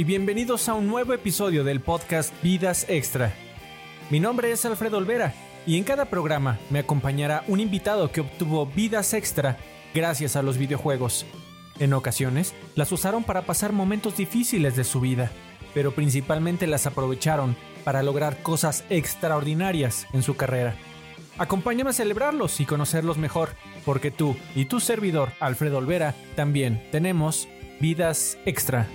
[0.00, 3.34] y bienvenidos a un nuevo episodio del podcast Vidas Extra.
[4.08, 5.34] Mi nombre es Alfredo Olvera
[5.66, 9.58] y en cada programa me acompañará un invitado que obtuvo vidas extra
[9.92, 11.26] gracias a los videojuegos.
[11.78, 15.30] En ocasiones las usaron para pasar momentos difíciles de su vida,
[15.74, 20.76] pero principalmente las aprovecharon para lograr cosas extraordinarias en su carrera.
[21.36, 23.50] Acompáñame a celebrarlos y conocerlos mejor,
[23.84, 27.48] porque tú y tu servidor, Alfredo Olvera, también tenemos
[27.80, 28.88] vidas extra.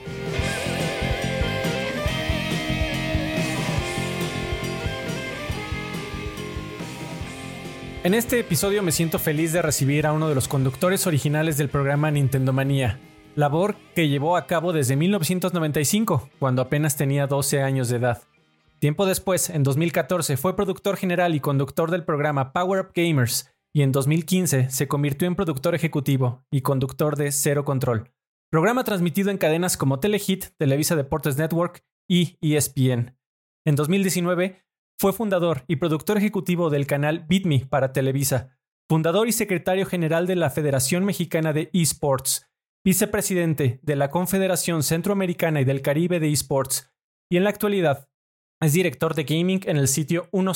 [8.06, 11.70] En este episodio me siento feliz de recibir a uno de los conductores originales del
[11.70, 13.00] programa Nintendo Manía,
[13.34, 18.22] labor que llevó a cabo desde 1995, cuando apenas tenía 12 años de edad.
[18.78, 23.82] Tiempo después, en 2014, fue productor general y conductor del programa Power Up Gamers, y
[23.82, 28.12] en 2015 se convirtió en productor ejecutivo y conductor de Cero Control,
[28.52, 33.18] programa transmitido en cadenas como Telehit, Televisa Deportes Network y ESPN.
[33.66, 34.64] En 2019
[35.00, 38.58] fue fundador y productor ejecutivo del canal BitMe para Televisa,
[38.90, 42.50] fundador y secretario general de la Federación Mexicana de Esports,
[42.84, 46.94] vicepresidente de la Confederación Centroamericana y del Caribe de Esports,
[47.30, 48.10] y en la actualidad
[48.62, 50.56] es director de gaming en el sitio 10,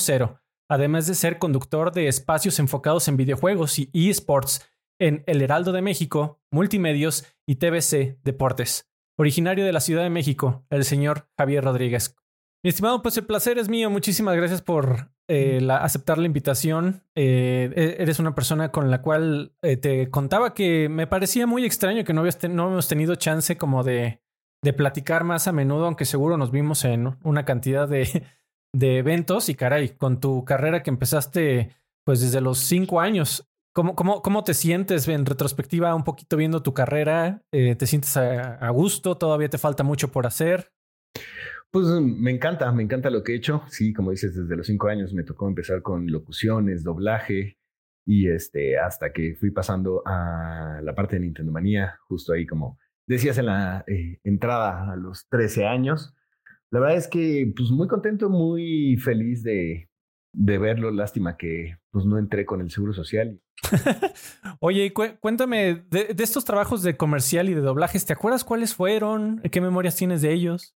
[0.70, 4.66] además de ser conductor de espacios enfocados en videojuegos y esports
[5.00, 8.90] en El Heraldo de México, Multimedios y TBC Deportes.
[9.18, 12.16] Originario de la Ciudad de México, el señor Javier Rodríguez.
[12.62, 13.90] Mi estimado, pues el placer es mío.
[13.90, 17.04] Muchísimas gracias por eh, aceptar la invitación.
[17.16, 21.64] Eh, e-, eres una persona con la cual eh, te contaba que me parecía muy
[21.64, 24.22] extraño que no, hemos tenido chance como de,
[24.62, 28.26] de, platicar más a menudo, aunque seguro nos vimos en una cantidad de,
[28.74, 29.48] de eventos.
[29.48, 34.44] Y caray, con tu carrera que empezaste pues desde los cinco años, ¿Cómo, cómo, cómo
[34.44, 37.44] te sientes en retrospectiva un poquito viendo tu carrera?
[37.52, 39.16] ¿Te sientes a, gusto?
[39.16, 40.74] ¿Todavía te falta mucho por hacer?
[41.72, 43.64] Pues me encanta, me encanta lo que he hecho.
[43.68, 47.58] Sí, como dices, desde los cinco años me tocó empezar con locuciones, doblaje
[48.06, 52.80] y este, hasta que fui pasando a la parte de Nintendo Manía, justo ahí como
[53.06, 56.16] decías en la eh, entrada a los 13 años.
[56.72, 59.90] La verdad es que pues muy contento, muy feliz de,
[60.34, 60.90] de verlo.
[60.90, 63.40] Lástima que pues no entré con el Seguro Social.
[64.60, 69.42] Oye, cuéntame de, de, estos trabajos de comercial y de doblajes, ¿te acuerdas cuáles fueron?
[69.52, 70.76] ¿Qué memorias tienes de ellos?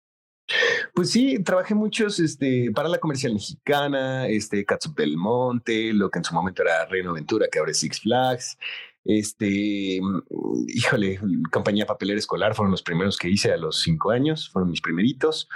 [0.94, 6.18] Pues sí, trabajé muchos este, para la comercial mexicana, este, Catsup del Monte, lo que
[6.18, 8.58] en su momento era Reino Aventura, que ahora es Six Flags.
[9.04, 10.20] Este, mm,
[10.68, 14.80] híjole, compañía papelera escolar fueron los primeros que hice a los cinco años, fueron mis
[14.80, 15.48] primeritos.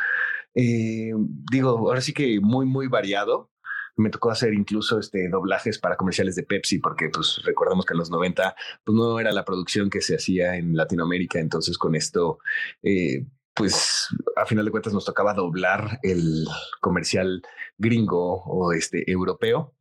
[0.54, 1.12] Eh,
[1.50, 3.50] digo, ahora sí que muy, muy variado.
[3.96, 7.98] Me tocó hacer incluso este doblajes para comerciales de Pepsi, porque pues recordamos que en
[7.98, 11.38] los 90 pues no era la producción que se hacía en Latinoamérica.
[11.38, 12.38] Entonces con esto
[12.82, 16.46] eh, pues a final de cuentas nos tocaba doblar el
[16.80, 17.42] comercial
[17.78, 19.74] gringo o este europeo.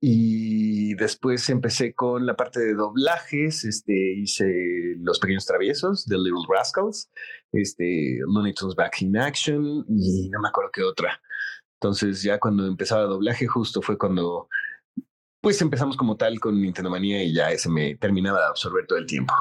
[0.00, 6.46] Y después empecé con la parte de doblajes, este, hice Los Pequeños Traviesos, The Little
[6.48, 7.10] Rascals,
[7.52, 11.20] este, Looney Tunes Back in Action y no me acuerdo qué otra.
[11.80, 14.48] Entonces ya cuando empezaba doblaje justo fue cuando
[15.40, 18.98] pues empezamos como tal con Nintendo Manía y ya ese me terminaba de absorber todo
[18.98, 19.32] el tiempo.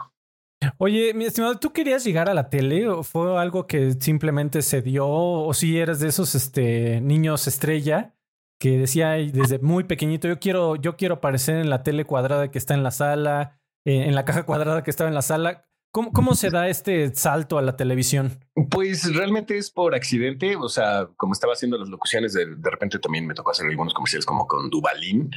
[0.78, 4.82] Oye, mi estimado, ¿tú querías llegar a la tele o fue algo que simplemente se
[4.82, 8.16] dio o si eres de esos este, niños estrella
[8.60, 12.58] que decía desde muy pequeñito, yo quiero, yo quiero aparecer en la tele cuadrada que
[12.58, 15.66] está en la sala, eh, en la caja cuadrada que estaba en la sala?
[15.92, 18.38] ¿Cómo, ¿Cómo se da este salto a la televisión?
[18.70, 20.58] Pues realmente es por accidente.
[20.58, 24.26] O sea, como estaba haciendo las locuciones, de, repente también me tocó hacer algunos comerciales
[24.26, 25.32] como con Dubalín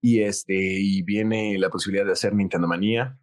[0.00, 3.21] y este, y viene la posibilidad de hacer Nintendo Manía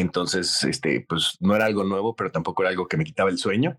[0.00, 3.38] entonces, este, pues no era algo nuevo, pero tampoco era algo que me quitaba el
[3.38, 3.78] sueño.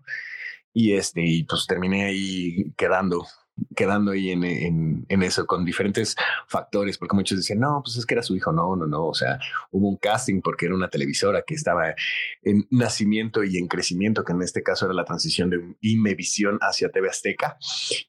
[0.72, 3.26] Y este, y pues terminé ahí quedando
[3.74, 4.44] quedando ahí en,
[5.08, 6.16] en, eso con diferentes
[6.46, 9.14] factores, porque muchos decían, no, pues es que era su hijo, no, no, no, o
[9.14, 9.38] sea,
[9.70, 11.94] hubo un casting porque era una televisora que estaba
[12.42, 16.90] en nacimiento y en crecimiento, que en este caso era la transición de Imevisión hacia
[16.90, 17.58] TV Azteca,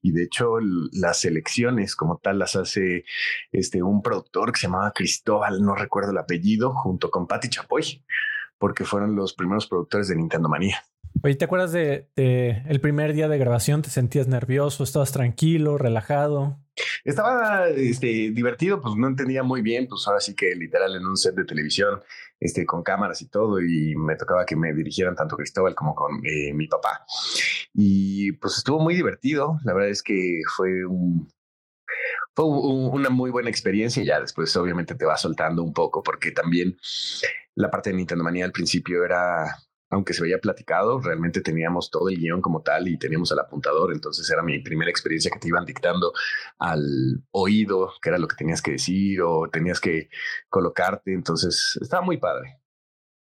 [0.02, 0.58] y de hecho
[0.92, 3.06] las elecciones como tal las hace
[3.52, 8.04] este, un productor que se llamaba Cristóbal, no recuerdo el apellido, junto con Patti Chapoy,
[8.58, 10.84] porque fueron los primeros productores de Nintendo Manía.
[11.24, 13.82] Oye, ¿te acuerdas de, el primer día de grabación?
[13.82, 14.84] ¿Te sentías nervioso?
[14.84, 16.60] ¿Estabas tranquilo, relajado?
[17.04, 21.18] Estaba este, divertido, pues no entendía muy bien, pues ahora sí que literal en un
[21.18, 22.02] set de televisión,
[22.40, 26.22] este, con cámaras y todo, y me tocaba que me dirigieran tanto Cristóbal como con
[26.26, 27.06] eh, mi papá.
[27.74, 31.28] Y pues estuvo muy divertido, la verdad es que fue un,
[32.36, 36.32] fue una muy buena experiencia y ya después obviamente te va soltando un poco porque
[36.32, 36.78] también
[37.56, 39.58] la parte de Nintendo Manía al principio era
[39.90, 43.94] aunque se veía platicado, realmente teníamos todo el guion como tal y teníamos el apuntador,
[43.94, 46.14] entonces era mi primera experiencia que te iban dictando
[46.60, 50.10] al oído, que era lo que tenías que decir o tenías que
[50.50, 52.60] colocarte, entonces estaba muy padre.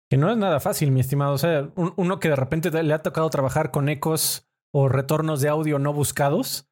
[0.10, 1.34] Que no es nada fácil, mi estimado.
[1.34, 5.50] O sea, uno que de repente le ha tocado trabajar con ecos o retornos de
[5.50, 6.68] audio no buscados,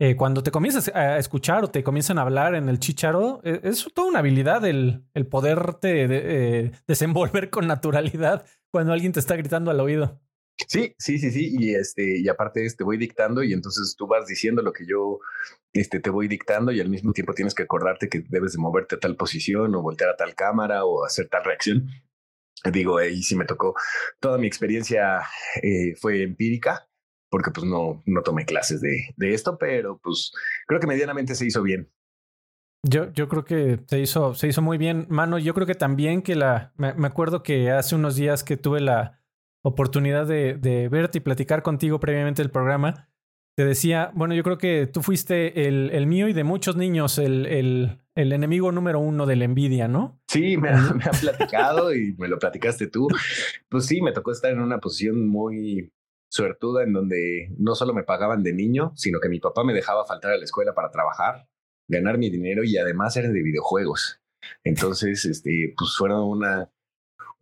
[0.00, 3.60] eh, cuando te comienzas a escuchar o te comienzan a hablar en el chicharo, e,
[3.64, 9.36] es, toda una habilidad el, el poderte eh, desenvolver con naturalidad cuando alguien te está
[9.36, 10.20] gritando al oído.
[10.66, 11.54] Sí, sí, sí, sí.
[11.58, 14.84] Y este, y aparte te este, voy dictando, y entonces tú vas diciendo lo que
[14.86, 15.20] yo
[15.72, 18.96] este, te voy dictando, y al mismo tiempo tienes que acordarte que debes de moverte
[18.96, 21.88] a tal posición, o voltear a tal cámara, o hacer tal reacción.
[22.72, 23.74] Digo, ahí sí me tocó.
[24.18, 25.22] Toda mi experiencia
[25.62, 26.88] eh, fue empírica,
[27.30, 30.32] porque pues no, no tomé clases de, de esto, pero pues
[30.66, 31.88] creo que medianamente se hizo bien.
[32.88, 35.06] Yo, yo creo que se hizo, se hizo muy bien.
[35.10, 36.72] Mano, yo creo que también que la.
[36.76, 39.20] Me, acuerdo que hace unos días que tuve la
[39.62, 43.08] oportunidad de, de, verte y platicar contigo previamente el programa.
[43.56, 47.18] Te decía, bueno, yo creo que tú fuiste el, el mío y de muchos niños
[47.18, 50.20] el, el, el enemigo número uno de la envidia, ¿no?
[50.28, 53.08] Sí, me ha, me ha platicado y me lo platicaste tú.
[53.68, 55.90] Pues sí, me tocó estar en una posición muy,
[56.28, 60.04] suertuda en donde no solo me pagaban de niño, sino que mi papá me dejaba
[60.06, 61.48] faltar a la escuela para trabajar,
[61.88, 64.20] ganar mi dinero y además eran de videojuegos.
[64.64, 66.70] Entonces, este, pues fueron una,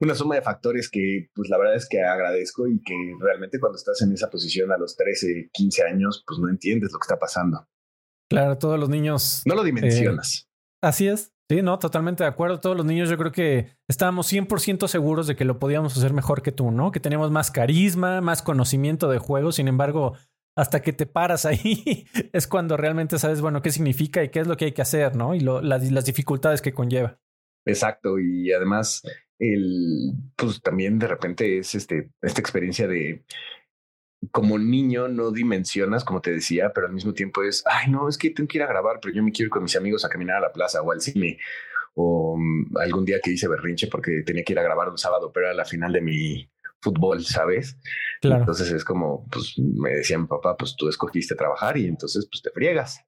[0.00, 3.76] una suma de factores que, pues la verdad es que agradezco y que realmente cuando
[3.76, 7.18] estás en esa posición a los 13, 15 años, pues no entiendes lo que está
[7.18, 7.68] pasando.
[8.28, 9.42] Claro, todos los niños.
[9.46, 10.46] No lo dimensionas.
[10.46, 11.32] Eh, así es.
[11.48, 12.58] Sí, no, totalmente de acuerdo.
[12.58, 16.42] Todos los niños yo creo que estábamos 100% seguros de que lo podíamos hacer mejor
[16.42, 16.90] que tú, ¿no?
[16.90, 19.52] Que teníamos más carisma, más conocimiento de juego.
[19.52, 20.14] Sin embargo,
[20.56, 24.46] hasta que te paras ahí es cuando realmente sabes, bueno, qué significa y qué es
[24.46, 25.34] lo que hay que hacer, ¿no?
[25.34, 27.20] Y lo, las, dificultades que conlleva.
[27.66, 28.18] Exacto.
[28.18, 29.02] Y además,
[29.38, 33.24] el, pues también de repente es este, esta experiencia de
[34.32, 38.16] como niño no dimensionas, como te decía, pero al mismo tiempo es, ay, no, es
[38.16, 40.08] que tengo que ir a grabar, pero yo me quiero ir con mis amigos a
[40.08, 41.38] caminar a la plaza o al cine.
[41.94, 45.30] O mm, algún día que hice berrinche porque tenía que ir a grabar un sábado,
[45.32, 46.50] pero era la final de mi
[46.86, 47.78] fútbol, ¿sabes?
[48.20, 48.42] Claro.
[48.42, 52.42] Entonces es como, pues me decía mi papá, pues tú escogiste trabajar y entonces pues
[52.42, 53.00] te friegas.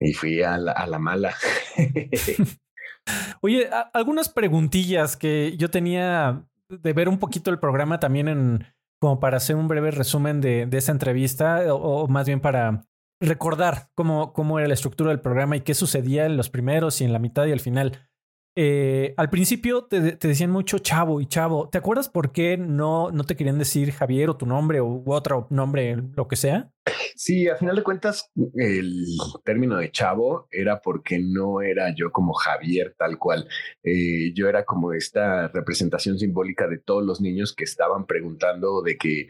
[0.00, 1.34] Y fui a la, a la mala.
[3.42, 8.66] Oye, algunas preguntillas que yo tenía de ver un poquito el programa también en,
[9.00, 12.86] como para hacer un breve resumen de, de esa entrevista, o, más bien para
[13.20, 17.04] recordar cómo, cómo era la estructura del programa y qué sucedía en los primeros y
[17.04, 18.09] en la mitad y al final.
[18.56, 21.68] Eh, al principio te, decían mucho chavo y chavo.
[21.68, 25.46] ¿Te acuerdas por qué no, no te querían decir Javier o tu nombre u otro
[25.50, 26.70] nombre, lo que sea?
[27.14, 29.04] Sí, a final de cuentas, el
[29.44, 33.46] término de chavo era porque no era yo como Javier tal cual.
[33.82, 38.96] Eh, yo era como esta representación simbólica de todos los niños que estaban preguntando de
[38.96, 39.28] que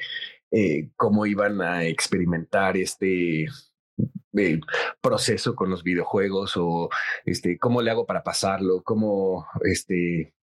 [0.53, 3.47] eh, cómo iban a experimentar este
[5.01, 6.89] proceso con los videojuegos o
[7.25, 10.35] este, cómo le hago para pasarlo, cómo, este,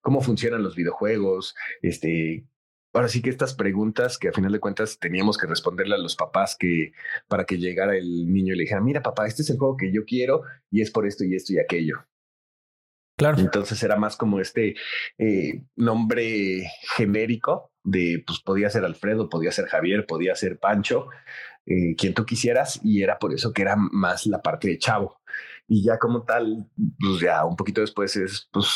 [0.00, 2.46] cómo funcionan los videojuegos, este,
[2.92, 6.16] ahora sí que estas preguntas que a final de cuentas teníamos que responderle a los
[6.16, 6.92] papás que
[7.28, 9.92] para que llegara el niño y le dijera, mira papá, este es el juego que
[9.92, 12.04] yo quiero y es por esto y esto y aquello.
[13.16, 13.38] Claro.
[13.38, 14.74] Entonces era más como este
[15.18, 21.08] eh, nombre genérico de, pues podía ser Alfredo, podía ser Javier, podía ser Pancho,
[21.66, 25.20] eh, quien tú quisieras, y era por eso que era más la parte de chavo.
[25.66, 26.68] Y ya como tal,
[27.00, 28.68] pues ya un poquito después es pues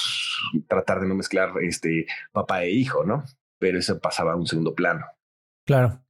[0.69, 3.25] tratar de no mezclar este papá e hijo, ¿no?
[3.59, 5.05] Pero eso pasaba a un segundo plano.
[5.67, 6.03] Claro.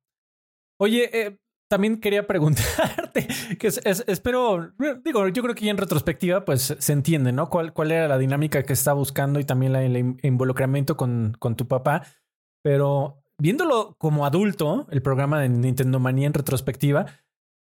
[0.78, 3.26] Oye, eh, también quería preguntarte,
[3.58, 4.72] que es, espero,
[5.04, 7.48] digo, yo creo que ya en retrospectiva, pues se entiende, ¿no?
[7.48, 11.56] ¿Cuál, cuál era la dinámica que está buscando y también la, el involucramiento con, con
[11.56, 12.06] tu papá?
[12.62, 17.06] Pero viéndolo como adulto, el programa de Nintendo Manía en retrospectiva,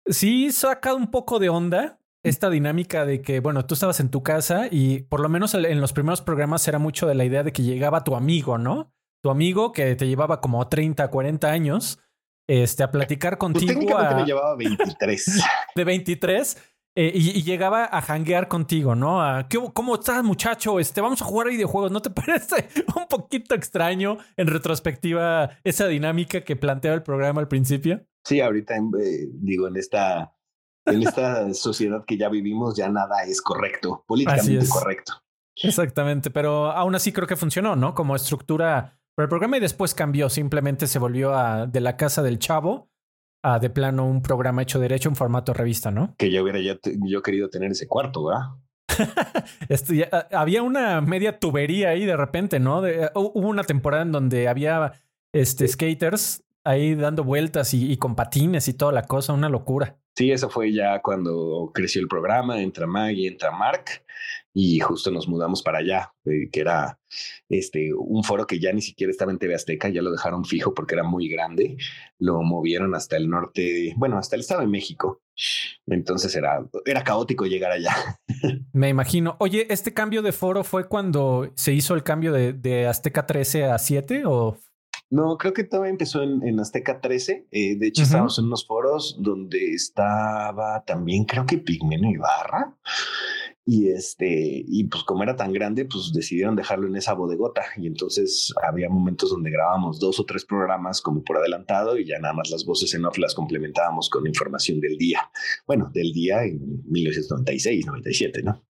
[0.06, 4.24] sí saca un poco de onda esta dinámica de que, bueno, tú estabas en tu
[4.24, 7.54] casa y por lo menos en los primeros programas era mucho de la idea de
[7.54, 8.92] que llegaba tu amigo, ¿no?
[9.24, 12.00] Tu amigo que te llevaba como 30, 40 años,
[12.48, 13.80] este, a platicar pues contigo.
[14.16, 15.44] me llevaba 23.
[15.76, 16.58] de 23
[17.00, 19.22] eh, y, llegaba a hanguear contigo, ¿no?
[19.76, 20.80] ¿Cómo estás, muchacho?
[20.80, 21.92] Este, vamos a jugar videojuegos.
[21.92, 27.48] ¿No te parece un poquito extraño en retrospectiva esa dinámica que planteaba el programa al
[27.48, 28.04] principio?
[28.24, 30.34] Sí, ahorita eh, digo, en esta,
[30.88, 35.14] en esta sociedad que ya vivimos, ya nada es correcto, políticamente correcto.
[35.56, 37.94] Exactamente, pero aún así creo que funcionó, ¿no?
[37.94, 42.24] Como estructura para el programa y después cambió, simplemente se volvió a, de la casa
[42.24, 42.90] del chavo
[43.62, 46.16] de plano un programa hecho derecho en formato revista, ¿no?
[46.18, 48.48] Que yo hubiera yo, querido tener ese cuarto, ¿verdad?
[50.32, 52.82] había una media tubería ahí de repente, ¿no?
[53.16, 54.94] hubo una temporada en donde había
[55.34, 59.98] este, skaters ahí dando vueltas y, con patines y toda la cosa, una locura.
[60.18, 63.86] Sí, eso fue ya cuando creció el programa, entra Maggie, entra Mark
[64.52, 67.00] y justo nos mudamos para allá, eh, que era
[67.50, 70.74] este un foro que ya ni siquiera estaba en TV Azteca, ya lo dejaron fijo
[70.74, 71.78] porque era muy grande,
[72.18, 75.22] lo movieron hasta el norte, bueno, hasta el estado de México.
[75.86, 77.96] Entonces era, era caótico llegar allá.
[78.74, 79.36] Me imagino.
[79.40, 83.66] Oye, ¿este cambio de foro fue cuando se hizo el cambio de, de Azteca 13
[83.66, 84.58] a 7 o
[85.10, 87.48] no, creo que todavía empezó en, Azteca 13.
[87.52, 92.76] Eh, de hecho, estábamos en unos foros donde estaba también, creo que Pigmeno Ibarra.
[93.66, 97.64] Y este, y pues como era tan grande, pues decidieron dejarlo en esa bodegota.
[97.78, 102.18] Y entonces había momentos donde grabábamos dos o tres programas como por adelantado y ya
[102.20, 105.30] nada más las voces en off las complementábamos con información del día.
[105.66, 108.64] Bueno, del día en 1996, 97, ¿no?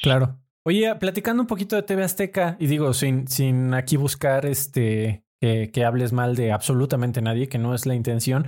[0.00, 0.40] Claro.
[0.64, 5.84] Oye, platicando un poquito de TV Azteca, y digo, sin, sin aquí buscar este que,
[5.84, 8.46] hables mal de absolutamente nadie, que no es la intención.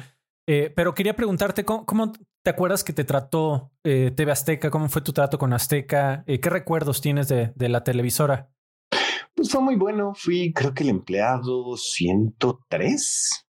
[0.49, 4.71] Eh, pero quería preguntarte, ¿cómo, te acuerdas que te trató eh, TV Azteca?
[4.71, 6.25] ¿Cómo fue tu trato con Azteca?
[6.27, 8.51] Eh, ¿Qué recuerdos tienes de, la televisora?
[9.35, 10.15] Pues fue muy bueno.
[10.15, 13.47] Fui, creo que el empleado 103,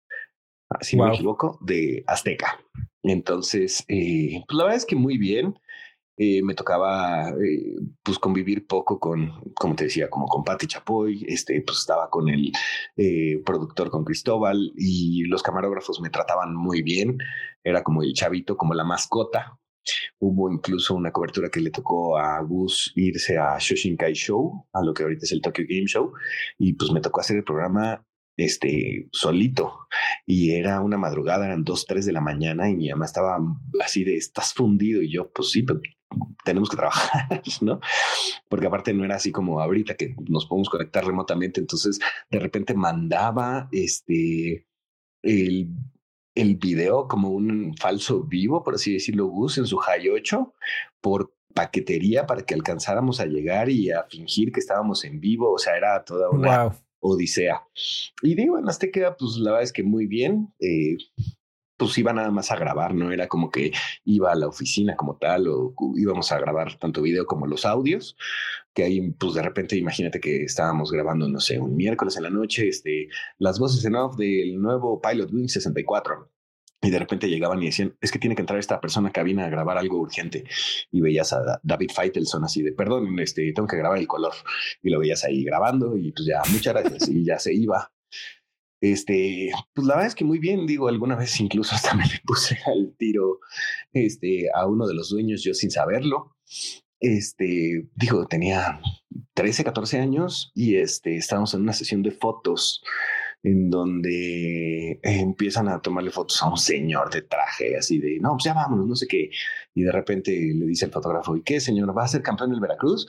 [0.80, 2.58] si no me equivoco, de Azteca.
[3.02, 5.54] Entonces, pues la verdad es que muy bien.
[6.18, 11.24] Eh, me tocaba eh, pues convivir poco con, como te decía, como con Patti Chapoy,
[11.28, 12.52] este, pues estaba con el
[12.96, 17.18] eh, productor, con Cristóbal y los camarógrafos me trataban muy bien,
[17.62, 19.58] era como el chavito, como la mascota.
[20.18, 24.92] Hubo incluso una cobertura que le tocó a Gus irse a Shoshinkai Show, a lo
[24.94, 26.12] que ahorita es el Tokyo Game Show,
[26.58, 28.04] y pues me tocó hacer el programa
[28.36, 29.86] este, solito.
[30.26, 33.38] Y era una madrugada, eran dos, tres de la mañana y mi mamá estaba
[33.82, 35.02] así de, estás fundido.
[35.02, 35.80] Y yo, pues sí, pero
[36.44, 37.80] tenemos que trabajar, ¿no?
[38.48, 41.60] Porque aparte no era así como ahorita que nos podemos conectar remotamente.
[41.60, 41.98] Entonces,
[42.30, 44.66] de repente mandaba este,
[45.22, 45.68] el,
[46.34, 50.54] el video como un falso vivo, por así decirlo, Gus en su High 8
[51.00, 55.52] por paquetería para que alcanzáramos a llegar y a fingir que estábamos en vivo.
[55.52, 56.70] O sea, era toda una
[57.00, 57.62] odisea.
[58.22, 60.52] Y digo, en Azteca, pues la verdad es que muy bien.
[60.60, 60.98] Eh,
[61.76, 63.72] pues iba nada más a grabar, no era como que
[64.04, 68.16] iba a la oficina como tal o íbamos a grabar tanto video como los audios,
[68.74, 72.30] que ahí pues de repente imagínate que estábamos grabando, no sé, un miércoles en la
[72.30, 76.30] noche, este, las voces en off del nuevo Pilot Wing 64
[76.82, 79.46] y de repente llegaban y decían, es que tiene que entrar esta persona a cabina
[79.46, 80.44] a grabar algo urgente.
[80.90, 84.34] Y veías a David Feitelson así de, perdón, este, tengo que grabar el color.
[84.82, 87.08] Y lo veías ahí grabando y pues ya, muchas gracias.
[87.08, 87.90] y ya se iba.
[88.80, 92.20] Este, pues la verdad es que muy bien, digo, alguna vez incluso hasta me le
[92.24, 93.40] puse al tiro
[93.92, 96.36] este, a uno de los dueños yo sin saberlo.
[97.00, 98.80] Este, digo, tenía
[99.34, 102.82] 13, 14 años y este, estábamos en una sesión de fotos
[103.42, 108.44] en donde empiezan a tomarle fotos a un señor de traje, así de, no, pues
[108.44, 109.30] ya vámonos, no sé qué.
[109.74, 111.96] Y de repente le dice el fotógrafo, ¿y qué, señor?
[111.96, 113.06] ¿Va a ser campeón del Veracruz?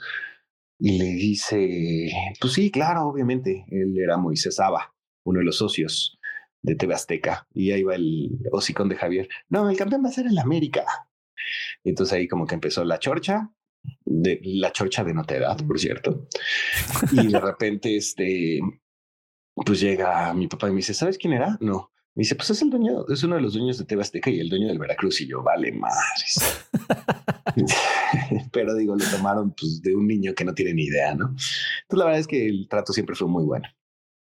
[0.79, 3.65] Y le dice, pues sí, claro, obviamente.
[3.69, 4.93] Él era Moisés Saba,
[5.27, 6.17] uno de los socios
[6.61, 7.47] de TV Azteca.
[7.53, 9.29] Y ahí va el hocicón de Javier.
[9.49, 10.85] No, el campeón va a ser el América.
[11.83, 13.51] Entonces ahí como que empezó la chorcha,
[14.05, 16.27] de la chorcha de nota edad, por cierto.
[17.11, 18.59] Y de repente, este,
[19.53, 21.57] pues llega mi papá y me dice, ¿sabes quién era?
[21.61, 21.91] No.
[22.15, 24.39] Me dice, pues es el dueño, es uno de los dueños de TV Azteca y
[24.39, 25.21] el dueño del Veracruz.
[25.21, 26.65] Y yo, vale, madres.
[28.51, 31.27] Pero digo, le tomaron pues, de un niño que no tiene ni idea, ¿no?
[31.27, 33.67] Entonces la verdad es que el trato siempre fue muy bueno.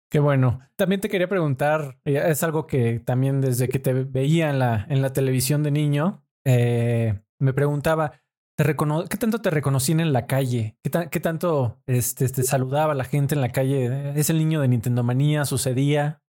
[0.10, 0.60] Qué bueno.
[0.76, 4.86] También te quería preguntar, eh, es algo que también desde que te veía en la,
[4.90, 8.20] en la televisión de niño, eh, me preguntaba,
[8.60, 10.76] ¿Qué tanto te reconocían en la calle?
[10.84, 14.20] ¿Qué, tanto este, te saludaba la gente en la calle?
[14.20, 15.46] ¿Es el niño de Nintendo Manía?
[15.46, 16.22] ¿Sucedía?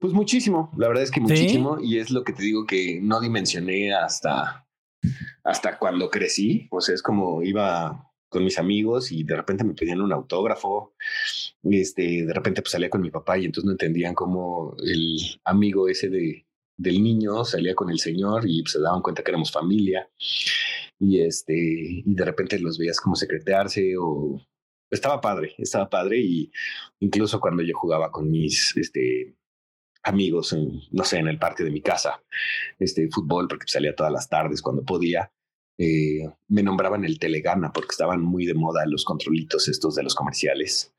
[0.00, 1.78] Pues muchísimo, la verdad es que muchísimo.
[1.80, 4.66] Y es lo que te digo que no dimensioné hasta,
[5.44, 6.66] hasta cuando crecí.
[6.72, 10.94] O sea, es como iba con mis amigos y de repente me pedían un autógrafo.
[11.62, 15.88] Este, de repente pues salía con mi papá y entonces no entendían cómo el amigo
[15.88, 16.46] ese de,
[16.76, 20.10] del niño salía con el señor y pues, se daban cuenta que éramos familia
[20.98, 24.40] y este, y de repente los veías como secretearse o
[24.90, 26.50] estaba padre, estaba padre y
[27.00, 29.34] incluso cuando yo jugaba con mis este,
[30.02, 30.56] amigos,
[30.90, 32.22] no sé, en el parque de mi casa,
[32.78, 35.32] este fútbol, porque salía todas las tardes cuando podía,
[35.82, 40.14] eh, me nombraban el Telegana porque estaban muy de moda los controlitos estos de los
[40.14, 40.94] comerciales.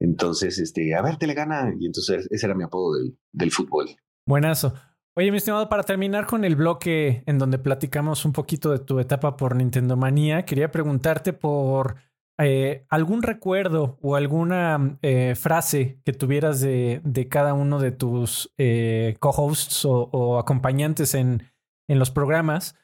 [0.00, 3.90] Entonces, este, a ver, Telegana, y entonces ese era mi apodo del, del fútbol.
[4.26, 4.72] Buenazo.
[5.14, 8.98] Oye, mi estimado, para terminar con el bloque en donde platicamos un poquito de tu
[9.00, 11.96] etapa por Nintendo Manía, quería preguntarte por
[12.38, 18.50] eh, ¿algún recuerdo o alguna eh, frase que tuvieras de, de, cada uno de tus
[18.56, 21.42] eh, co-hosts o, o, acompañantes en,
[21.88, 22.74] en los programas?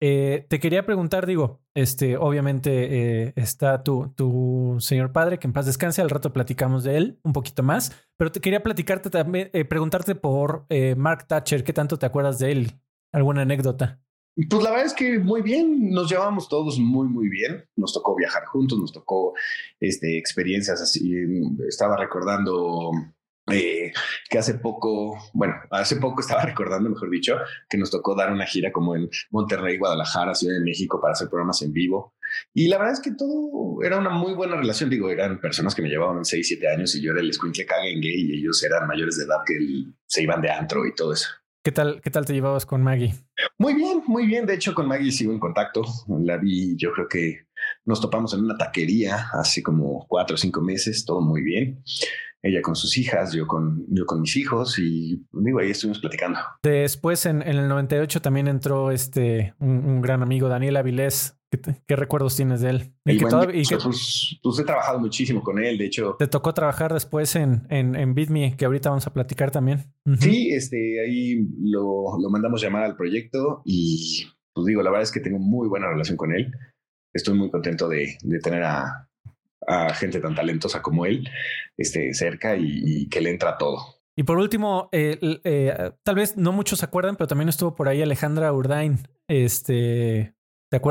[0.00, 5.66] Eh, te quería preguntar, digo, este, obviamente está tu, tu señor padre, que en paz
[5.66, 10.14] descanse, al rato platicamos de él un poquito más, pero te quería platicarte también, preguntarte
[10.14, 12.72] por Mark Thatcher, ¿qué tanto te acuerdas de él?
[13.12, 14.04] ¿Alguna anécdota?
[14.36, 17.64] Pues la verdad es que muy bien, nos llevamos todos muy, muy bien.
[17.76, 19.34] Nos tocó viajar juntos, nos tocó
[19.78, 21.14] este, experiencias así.
[21.68, 22.90] Estaba recordando
[23.52, 23.92] eh,
[24.30, 27.36] que hace poco, bueno, hace poco estaba recordando, mejor dicho,
[27.68, 31.28] que nos tocó dar una gira como en Monterrey, Guadalajara, Ciudad de México para hacer
[31.28, 32.14] programas en vivo.
[32.52, 34.90] Y la verdad es que todo era una muy buena relación.
[34.90, 38.00] Digo, eran personas que me llevaban 6, 7 años y yo era el escuincle en
[38.00, 39.54] gay y ellos eran mayores de edad que
[40.06, 41.28] se iban de antro y todo eso.
[41.62, 43.14] ¿Qué tal, ¿Qué tal te llevabas con Maggie?
[43.56, 44.44] Muy bien, muy bien.
[44.44, 45.82] De hecho, con Maggie sigo en contacto.
[46.20, 47.46] La vi, yo creo que
[47.86, 51.82] nos topamos en una taquería hace como cuatro o cinco meses, todo muy bien.
[52.46, 56.38] Ella con sus hijas, yo con, yo con mis hijos y digo, ahí estuvimos platicando.
[56.62, 61.38] Después, en, en el 98 también entró este, un, un gran amigo, Daniel Avilés,
[61.86, 62.92] ¿Qué, recuerdos tienes de él?
[63.04, 66.16] Y, que pues, pues, he trabajado muchísimo con él, de hecho.
[66.18, 69.84] Te tocó trabajar después en, en, en BitMe, que ahorita vamos a platicar también.
[70.18, 75.12] Sí, este, ahí lo, lo mandamos llamar al proyecto y pues digo, la verdad es
[75.12, 76.52] que tengo muy buena relación con él.
[77.12, 79.08] Estoy muy contento de, de tener a,
[79.66, 81.28] a, gente tan talentosa como él
[81.76, 84.02] este, cerca y, que le entra todo.
[84.16, 87.88] Y por último, eh, eh, tal vez no muchos se acuerdan, pero también estuvo por
[87.88, 90.34] ahí Alejandra Urdain, este,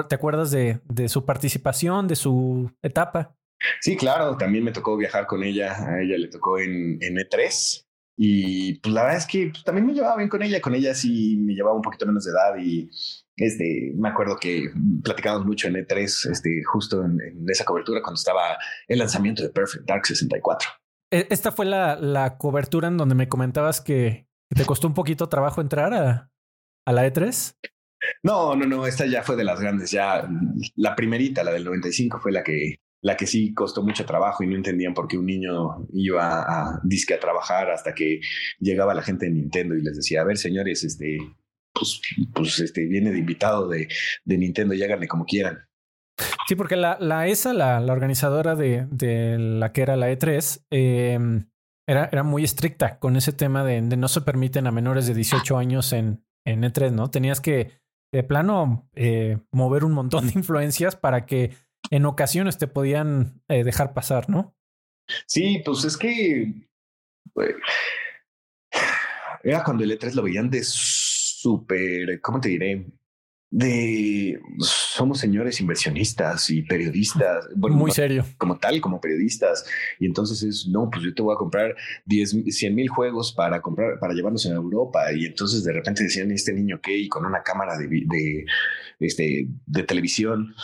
[0.08, 3.36] ¿Te, acuerdas de, su participación, de su etapa?
[3.82, 8.76] Sí, claro, también me tocó viajar con ella, a ella le tocó en, E3 y
[8.76, 11.38] pues la verdad es que pues, también me llevaba bien con ella, con ella sí
[11.40, 12.90] me llevaba un poquito menos de edad y
[13.36, 14.70] este, me acuerdo que
[15.04, 19.88] platicamos mucho en E3, este, justo en, esa cobertura cuando estaba el lanzamiento de Perfect
[19.88, 20.70] Dark 64.
[21.12, 25.30] E, esta fue la, la cobertura en donde me comentabas que te costó un poquito
[25.30, 26.32] trabajo entrar a,
[26.86, 27.56] a la E3.
[28.22, 30.28] No, no, no, esta ya fue de las grandes, ya
[30.76, 34.48] la primerita, la del 95, fue la que, la que sí costó mucho trabajo y
[34.48, 38.20] no entendían por qué un niño iba a disque a trabajar hasta que
[38.60, 41.18] llegaba la gente de Nintendo y les decía, a ver, señores, este,
[41.74, 42.02] pues,
[42.34, 43.88] pues este, viene de invitado de,
[44.26, 45.68] de Nintendo y háganle como quieran.
[46.48, 50.66] Sí, porque la, la ESA, la, la organizadora de, de, la que era la E3,
[50.70, 51.50] em,
[51.88, 55.16] era, era muy estricta con ese tema de, de, no se permiten a menores de
[55.16, 57.10] 18 años en, en E3, ¿no?
[57.10, 57.72] Tenías que
[58.14, 61.56] de plano eh, mover un montón de influencias para que
[61.90, 64.56] en ocasiones te podían eh, dejar pasar, ¿no?
[65.26, 66.54] Sí, pues es que
[69.44, 70.64] era cuando el E3 lo veían de
[71.44, 72.86] súper, ¿cómo te diré?
[73.54, 77.48] De somos señores inversionistas y periodistas.
[77.56, 78.26] Bueno, muy serio.
[78.40, 79.64] Como tal, como periodistas.
[80.00, 83.62] Y entonces es, no, pues yo te voy a comprar 10, 100 mil juegos para
[83.62, 85.14] comprar, para llevarlos en Europa.
[85.14, 88.46] Y entonces de repente decían, este niño qué, y con una cámara de, de,
[89.00, 90.56] este, de televisión.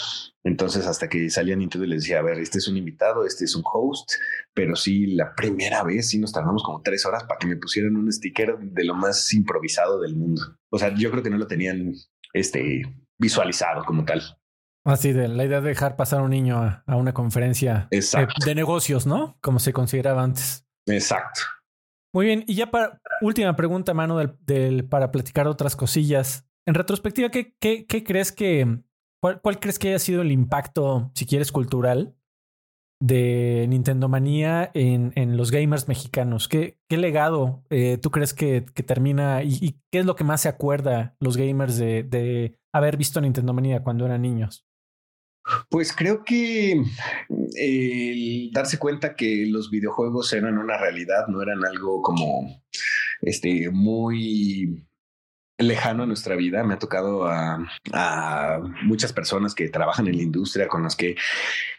[0.43, 3.45] Entonces hasta que salía Nintendo y les decía, a ver, este es un invitado, este
[3.45, 4.13] es un host,
[4.56, 7.95] pero sí, la primera vez sí nos tardamos como tres horas para que me pusieran
[7.95, 10.41] un sticker de lo más improvisado del mundo.
[10.71, 11.93] O sea, yo creo que no lo tenían
[12.33, 12.81] este,
[13.17, 14.21] visualizado como tal.
[14.85, 19.05] Así de la idea de dejar pasar a un niño a, una conferencia de, negocios,
[19.05, 19.37] ¿no?
[19.41, 20.65] Como se consideraba antes.
[20.87, 21.41] Exacto.
[22.13, 22.43] Muy bien.
[22.47, 26.47] Y ya para última pregunta, mano, del, para platicar otras cosillas.
[26.65, 28.81] En retrospectiva, ¿qué, qué, qué crees que,
[29.21, 32.15] cuál, cuál, crees que haya sido el impacto, si quieres, cultural
[32.99, 36.47] de Nintendo Manía en, en los gamers mexicanos?
[36.47, 40.41] ¿Qué, qué legado eh, tú crees que, que termina y, qué es lo que más
[40.41, 44.65] se acuerda los gamers de, de haber visto Nintendo Manía cuando eran niños?
[45.69, 46.83] Pues creo que
[47.55, 52.62] el darse cuenta que los videojuegos eran una realidad, no eran algo como
[53.21, 54.88] este muy
[55.60, 56.63] lejano a nuestra vida.
[56.63, 57.60] Me ha tocado a,
[58.84, 61.15] muchas personas que trabajan en la industria con las que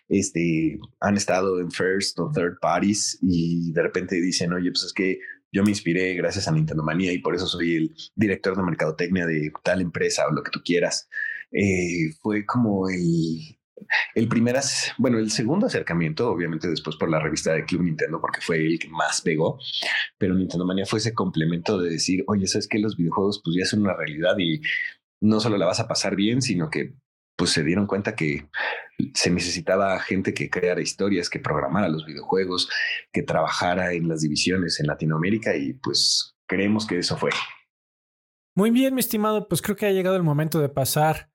[0.08, 4.92] este, han estado en first o third parties y de repente dicen, oye, pues es
[4.92, 5.18] que
[5.52, 9.26] yo me inspiré gracias a Nintendo Manía y por eso soy el director de mercadotecnia
[9.26, 11.08] de tal empresa o lo que tú quieras.
[11.52, 13.58] Eh, fue como el,
[14.14, 14.56] el primer,
[14.98, 18.78] bueno, el segundo acercamiento, obviamente después por la revista de Club Nintendo, porque fue el
[18.78, 19.58] que más pegó,
[20.18, 23.64] pero Nintendo Manía fue ese complemento de decir, oye, sabes que los videojuegos pues ya
[23.64, 24.60] son una realidad y
[25.20, 26.94] no solo la vas a pasar bien, sino que
[27.36, 28.48] pues se dieron cuenta que
[29.14, 32.68] se necesitaba gente que creara historias, que programara los videojuegos,
[33.12, 37.30] que trabajara en las divisiones en Latinoamérica y pues creemos que eso fue.
[38.54, 41.30] Muy bien, mi estimado, pues creo que ha llegado el momento de pasar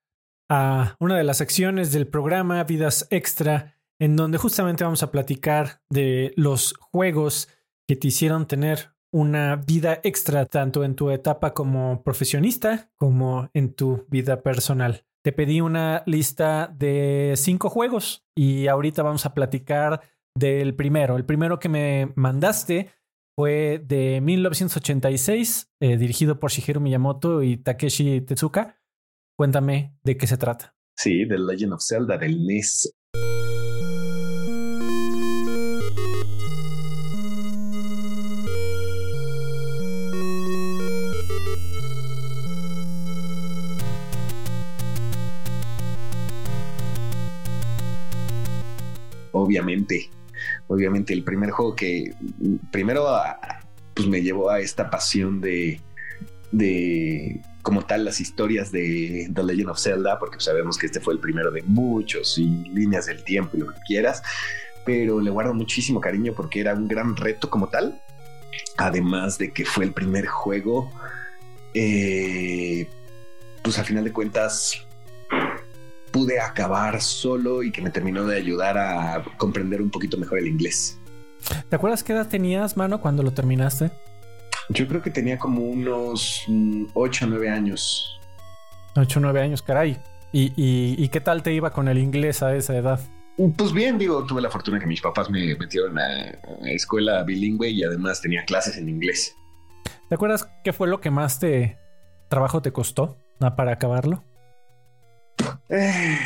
[0.49, 5.81] a una de las secciones del programa Vidas Extra, en donde justamente vamos a platicar
[5.89, 7.49] de los juegos
[7.87, 13.73] que te hicieron tener una vida extra tanto en tu etapa como profesionista como en
[13.73, 15.05] tu vida personal.
[15.23, 20.01] Te pedí una lista de cinco juegos y ahorita vamos a platicar
[20.37, 21.15] del primero.
[21.15, 22.91] El primero que me mandaste
[23.37, 28.77] fue de 1986, eh, dirigido por Shigeru Miyamoto y Takeshi Tezuka.
[29.37, 30.73] Cuéntame de qué se trata.
[30.95, 32.89] Sí, The Legend of Zelda del NES.
[49.33, 50.09] Obviamente,
[50.67, 52.13] obviamente el primer juego que
[52.71, 53.05] primero
[53.93, 55.81] pues me llevó a esta pasión de,
[56.53, 61.15] de como tal las historias de The Legend of Zelda, porque sabemos que este fue
[61.15, 64.21] el primero de muchos y líneas del tiempo y lo que quieras,
[64.85, 67.99] pero le guardo muchísimo cariño porque era un gran reto como tal,
[68.77, 70.91] además de que fue el primer juego,
[71.73, 72.87] eh,
[73.63, 74.85] pues al final de cuentas
[76.11, 80.45] pude acabar solo y que me terminó de ayudar a comprender un poquito mejor el
[80.45, 80.99] inglés.
[81.67, 83.89] ¿Te acuerdas qué edad tenías, mano, cuando lo terminaste?
[84.69, 86.45] Yo creo que tenía como unos
[86.93, 88.19] 8 o 9 años.
[88.95, 89.97] 8 o 9 años, caray.
[90.31, 92.99] ¿Y, y, qué tal te iba con el inglés a esa edad?
[93.57, 96.31] Pues bien, digo, tuve la fortuna que mis papás me metieron a,
[96.65, 99.33] escuela bilingüe y además tenía clases en inglés.
[100.09, 101.77] ¿Te acuerdas qué fue lo que más te
[102.27, 103.17] trabajo te costó
[103.55, 104.23] para acabarlo?
[105.69, 106.17] Eh,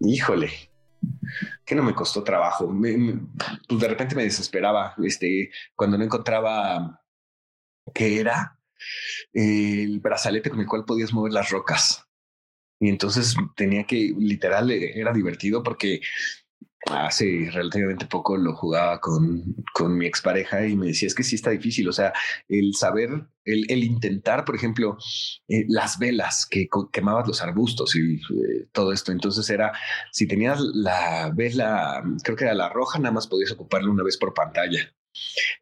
[0.00, 0.50] híjole,
[1.64, 2.74] que no me costó trabajo.
[3.68, 6.97] pues de repente me desesperaba, este, cuando no encontraba
[7.94, 8.58] que era
[9.32, 12.04] el brazalete con el cual podías mover las rocas.
[12.80, 16.00] Y entonces tenía que, literal, era divertido porque
[16.86, 21.34] hace relativamente poco lo jugaba con, con mi expareja y me decía, es que sí
[21.34, 22.12] está difícil, o sea,
[22.48, 23.10] el saber,
[23.44, 24.96] el, intentar, por ejemplo,
[25.48, 29.72] eh, las velas que quemabas los arbustos y eh, todo esto, entonces era,
[30.12, 34.16] si tenías la vela, creo que era la roja, nada más podías ocuparla una vez
[34.16, 34.94] por pantalla.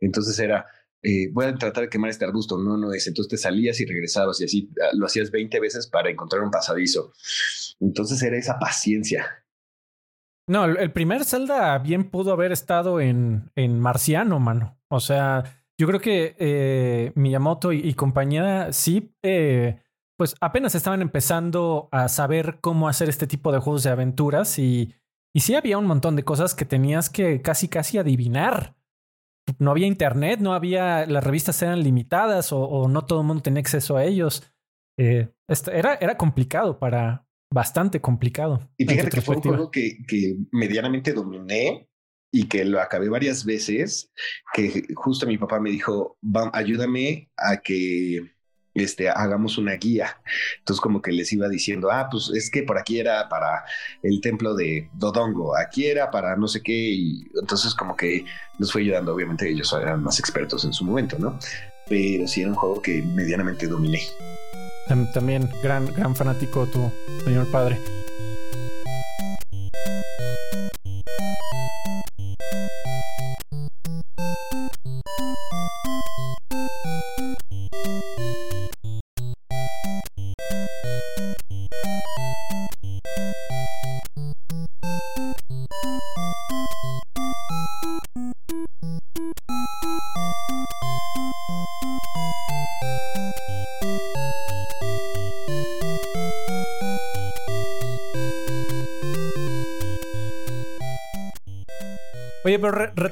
[0.00, 0.66] Entonces era,
[1.02, 3.06] eh, voy a tratar de quemar este arbusto, no, no es.
[3.06, 6.50] Entonces te salías y regresabas y así ah, lo hacías 20 veces para encontrar un
[6.50, 7.12] pasadizo.
[7.80, 9.44] Entonces era esa paciencia.
[10.48, 14.78] No, el primer Zelda bien pudo haber estado en, en Marciano, mano.
[14.88, 19.82] O sea, yo creo que eh, Miyamoto y, compañía sí, eh,
[20.16, 24.94] pues apenas estaban empezando a saber cómo hacer este tipo de juegos de aventuras y,
[25.34, 28.76] y sí había un montón de cosas que tenías que casi casi adivinar
[29.58, 33.60] no había internet, no había, las revistas eran limitadas o, no todo el mundo tenía
[33.60, 34.42] acceso a ellos.
[34.98, 35.28] Eh,
[35.72, 38.68] era, era complicado para, bastante complicado.
[38.76, 41.88] Y fíjate que fue un juego que, que medianamente dominé
[42.32, 44.12] y que lo acabé varias veces,
[44.52, 46.18] que justo mi papá me dijo,
[46.52, 48.35] ayúdame a que
[48.76, 50.18] este, hagamos una guía.
[50.58, 53.64] Entonces como que les iba diciendo, ah, pues es que por aquí era para
[54.02, 58.24] el templo de Dodongo, aquí era para no sé qué, y entonces como que
[58.58, 61.38] nos fue ayudando, obviamente ellos eran más expertos en su momento, ¿no?
[61.88, 64.02] Pero sí era un juego que medianamente dominé.
[65.14, 66.90] También gran, gran fanático tu
[67.24, 67.78] señor padre.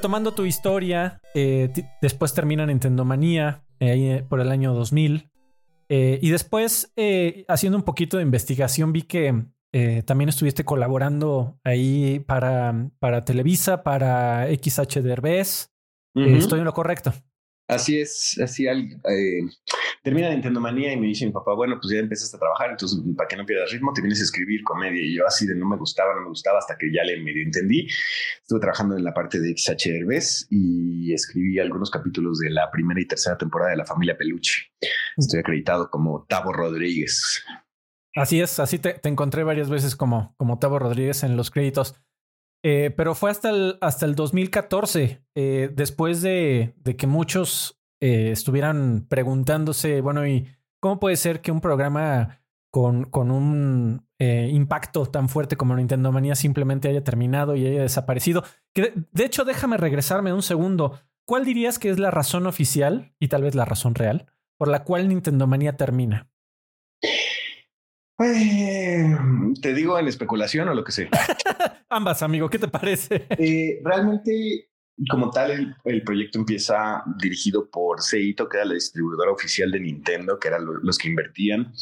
[0.05, 5.31] Retomando tu historia, eh, después termina Nintendo Manía, eh, eh, por el año 2000.
[5.89, 6.93] y después,
[7.47, 9.45] haciendo un poquito de investigación, vi que
[10.05, 15.71] también estuviste colaborando ahí para, para Televisa, para XH Derbez.
[16.13, 17.11] ¿Estoy en lo correcto?
[17.67, 19.41] Así es, así eh,
[20.03, 22.99] termina Nintendo Manía y me dice mi papá, bueno, pues ya empezaste a trabajar, entonces
[23.17, 25.67] para que no pierdas ritmo te vienes a escribir comedia y yo así de no
[25.67, 27.87] me gustaba, no me gustaba hasta que ya le medio entendí.
[28.39, 33.01] Estuve trabajando en la parte de XH Derbez y escribí algunos capítulos de la primera
[33.01, 34.71] y tercera temporada de La Familia Peluche.
[35.17, 37.43] Estoy acreditado como Tavo Rodríguez.
[38.15, 41.95] Así es, así te, te encontré varias veces como, como Tavo Rodríguez en los créditos.
[42.67, 48.31] Eh, pero fue hasta el, hasta el 2014, eh, después de, de, que muchos eh,
[48.31, 50.47] estuvieran preguntándose, bueno, ¿y
[50.79, 56.11] cómo puede ser que un programa con, con un eh, impacto tan fuerte como Nintendo
[56.11, 58.43] Manía simplemente haya terminado y haya desaparecido.
[58.73, 60.99] Que de, hecho, déjame regresarme un segundo.
[61.25, 64.25] ¿Cuál dirías que es la razón oficial y tal vez la razón real
[64.57, 66.29] por la cual Nintendo Manía termina?
[68.23, 69.15] Eh,
[69.61, 71.09] te digo en especulación o lo que sea.
[71.89, 73.27] Ambas, amigo, ¿qué te parece?
[73.37, 74.69] Eh, realmente
[75.09, 80.39] como tal, el, proyecto empieza dirigido por Seito, que era la distribuidora oficial de Nintendo,
[80.39, 81.73] que eran los que invertían.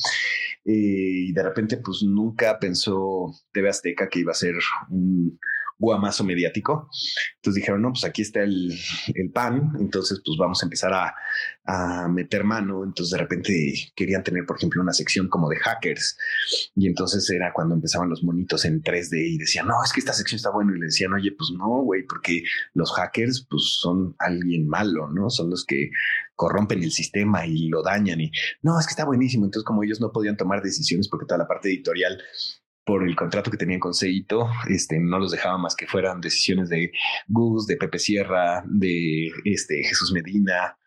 [0.66, 4.56] Eh, y de repente, pues nunca pensó TV Azteca que iba a ser
[4.90, 5.40] un,
[5.78, 6.90] guamazo mediático.
[7.36, 8.74] Entonces dijeron, no, pues aquí está el,
[9.14, 11.16] el pan, entonces pues vamos a empezar a,
[11.66, 12.84] a, meter mano.
[12.84, 16.18] Entonces de repente querían tener, por ejemplo, una sección como de hackers.
[16.76, 20.14] Y entonces era cuando empezaban los monitos en 3D y decían, no, es que esta
[20.14, 20.76] sección está buena.
[20.76, 25.30] Y le decían, oye, pues no, güey, porque los hackers pues son alguien malo, ¿no?
[25.30, 25.90] Son los que
[26.36, 28.32] corrompen el sistema y lo dañan y
[28.62, 29.46] no, es que está buenísimo.
[29.46, 32.22] Entonces como ellos no podían tomar decisiones porque toda la parte editorial
[32.86, 36.70] por el contrato que tenían con Seito, este, no los dejaba más que fueran decisiones
[36.70, 36.92] de
[37.28, 40.78] Gus, de Pepe Sierra, de este, Jesús Medina,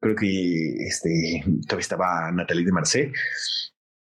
[0.00, 3.12] creo que este, todavía estaba Natalie de Marcé.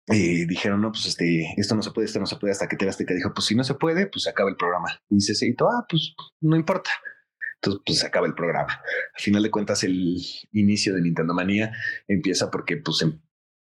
[0.05, 2.85] Dijeron, no, pues este, esto no se puede, esto no se puede, hasta que te
[2.85, 5.01] que dijo, pues si no se puede, pues se acaba el programa.
[5.09, 6.91] Y dice Seito, ah, pues no importa.
[7.55, 8.81] Entonces, pues se acaba el programa.
[9.15, 10.17] Al final de cuentas, el
[10.51, 11.71] inicio de Nintendo Manía
[12.07, 13.21] empieza porque pues em,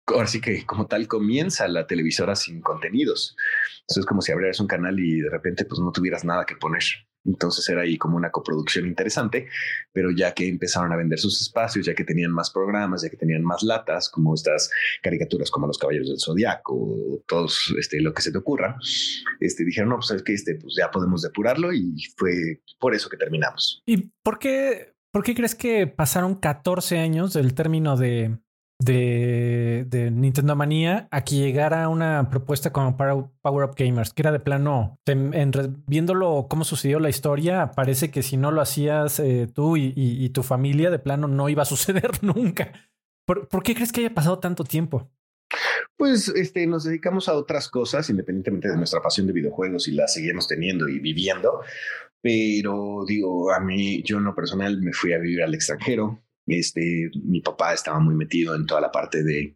[0.07, 3.35] ahora sí que como tal comienza la televisora sin contenidos.
[3.81, 6.55] Entonces es como si abrieras un canal y de repente pues no tuvieras nada que
[6.55, 6.83] poner.
[7.25, 9.47] Entonces era ahí como una coproducción interesante,
[9.91, 13.17] pero ya que empezaron a vender sus espacios, ya que tenían más programas, ya que
[13.17, 14.71] tenían más latas, como estas
[15.03, 18.77] caricaturas como los Caballeros del Zodiaco, todos este, lo que se te ocurra,
[19.41, 23.17] este, dijeron, no, pues es este, pues ya podemos depurarlo y fue por eso que
[23.17, 23.83] terminamos.
[23.85, 28.37] ¿Y por qué, por qué crees que pasaron 14 años del término de,
[28.79, 34.31] de, de, Nintendo Manía a que llegara una propuesta como Power Up Gamers, que era
[34.31, 34.99] de plano,
[35.87, 40.43] viéndolo cómo sucedió la historia, parece que si no lo hacías eh, tú y, tu
[40.43, 42.71] familia, de plano no iba a suceder nunca.
[43.25, 45.09] ¿Por, qué crees que haya pasado tanto tiempo?
[45.97, 50.07] Pues este, nos dedicamos a otras cosas, independientemente de nuestra pasión de videojuegos y la
[50.07, 51.61] seguimos teniendo y viviendo.
[52.21, 57.09] Pero digo, a mí, yo en lo personal me fui a vivir al extranjero, este,
[57.23, 59.55] mi papá estaba muy metido en toda la parte de,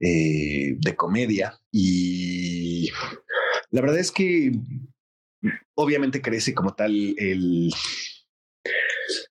[0.00, 2.90] eh, de comedia y
[3.70, 4.52] la verdad es que
[5.74, 7.72] obviamente crece como tal el,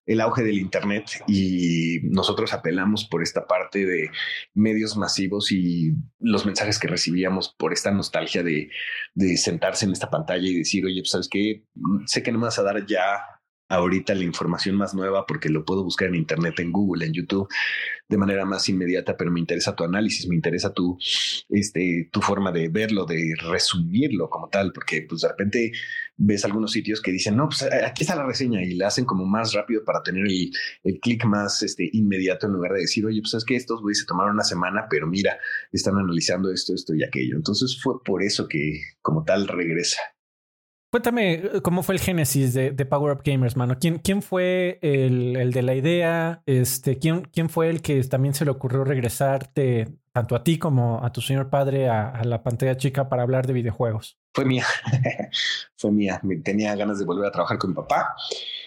[0.05, 4.09] el auge del Internet y nosotros apelamos por esta parte de
[4.53, 8.69] medios masivos y los mensajes que recibíamos por esta nostalgia de,
[9.13, 11.65] de sentarse en esta pantalla y decir, oye, pues sabes que
[12.05, 13.40] sé que no me vas a dar ya
[13.71, 17.47] ahorita la información más nueva porque lo puedo buscar en internet, en Google, en YouTube,
[18.07, 20.97] de manera más inmediata, pero me interesa tu análisis, me interesa tu,
[21.49, 25.71] este, tu forma de verlo, de resumirlo como tal, porque pues de repente
[26.17, 29.25] ves algunos sitios que dicen, no, pues aquí está la reseña y la hacen como
[29.25, 30.51] más rápido para tener el,
[30.83, 34.01] el clic más este, inmediato en lugar de decir, oye, pues es que estos güeyes
[34.01, 35.37] se tomaron una semana, pero mira,
[35.71, 37.37] están analizando esto, esto y aquello.
[37.37, 40.01] Entonces fue por eso que como tal regresa.
[40.91, 43.77] Cuéntame eh, cómo fue el génesis de, Power Up Gamers, mano.
[43.79, 46.43] ¿Quién, fue el, de la idea?
[46.45, 51.01] Este, ¿quién, ¿Quién fue el que también se le ocurrió regresarte tanto a ti como
[51.01, 54.19] a tu señor padre a, la pantalla chica para hablar de videojuegos?
[54.33, 54.65] Fue mía,
[55.77, 56.21] fue mía.
[56.43, 58.13] Tenía ganas de volver a trabajar con mi papá.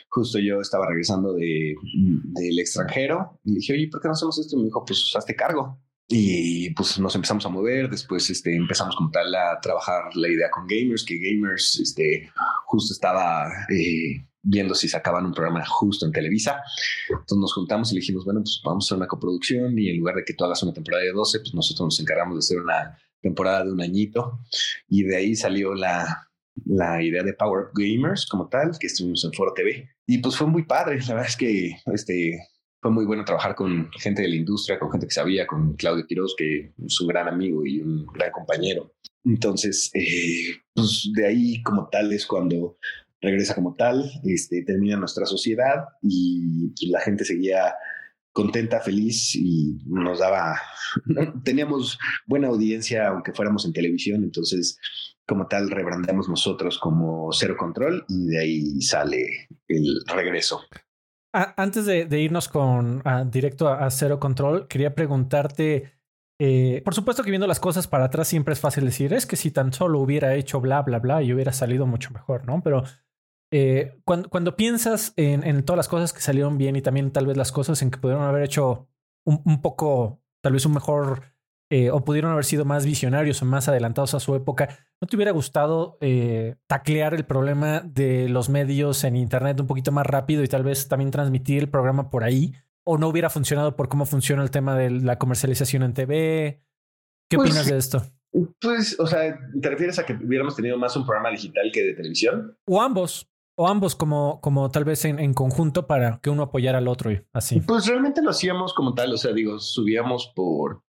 [0.08, 4.56] Justo yo estaba regresando de, del extranjero y dije, oye, ¿por qué no hacemos esto?
[4.56, 5.78] Y me dijo, pues hazte cargo.
[6.06, 10.50] Y pues nos empezamos a mover, después este, empezamos como tal a trabajar la idea
[10.50, 12.30] con Gamers, que Gamers este,
[12.66, 16.62] justo estaba eh, viendo si sacaban un programa justo en Televisa.
[17.08, 20.16] Entonces nos juntamos y dijimos, bueno, pues vamos a hacer una coproducción y en lugar
[20.16, 22.98] de que tú hagas una temporada de 12, pues nosotros nos encargamos de hacer una
[23.22, 24.40] temporada de un añito.
[24.88, 26.28] Y de ahí salió la,
[26.66, 29.88] la idea de Power Gamers como tal, que estuvimos en Foro TV.
[30.06, 32.38] Y pues fue muy padre, la verdad es que este,
[32.84, 36.06] fue muy bueno trabajar con gente de la industria, con gente que sabía, con Claudio
[36.06, 38.92] Quiroz, que es un gran amigo y un gran compañero.
[39.24, 42.76] Entonces, eh, pues de ahí como tal es cuando
[43.22, 47.74] regresa como tal, este, termina nuestra sociedad y pues, la gente seguía
[48.32, 50.60] contenta, feliz y nos daba,
[51.42, 54.78] teníamos buena audiencia aunque fuéramos en televisión, entonces
[55.26, 60.60] como tal rebrandamos nosotros como Cero Control y de ahí sale el regreso
[61.34, 65.92] antes de, irnos con directo a, Cero Control, quería preguntarte.
[66.40, 69.36] Eh, por supuesto que viendo las cosas para atrás siempre es fácil decir, es que
[69.36, 72.62] si tan solo hubiera hecho bla, bla, bla, y hubiera salido mucho mejor, ¿no?
[72.62, 72.84] Pero
[73.52, 77.52] eh, cuando, piensas en, todas las cosas que salieron bien y también tal vez las
[77.52, 78.88] cosas en que pudieron haber hecho
[79.24, 81.33] un, poco, tal vez un mejor
[81.70, 84.68] eh, o pudieron haber sido más visionarios o más adelantados a su época,
[85.00, 89.90] ¿no te hubiera gustado eh, taclear el problema de los medios en Internet un poquito
[89.90, 92.54] más rápido y tal vez también transmitir el programa por ahí?
[92.86, 96.62] ¿O no hubiera funcionado por cómo funciona el tema de la comercialización en TV?
[97.30, 98.02] ¿Qué pues opinas de esto?
[98.60, 101.94] Pues, o sea, ¿te refieres a que hubiéramos tenido más un programa digital que de
[101.94, 102.58] televisión?
[102.66, 103.30] O ambos.
[103.56, 107.22] O ambos como, como tal vez en, conjunto para que uno apoyara al otro y
[107.32, 107.60] así.
[107.60, 110.82] Pues realmente lo hacíamos como tal, o sea, digo, subíamos por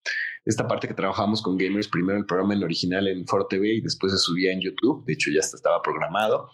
[0.46, 3.82] esta parte que trabajamos con gamers, primero el programa en original en Foro TV y
[3.82, 6.50] después se subía en YouTube, de hecho ya estaba programado,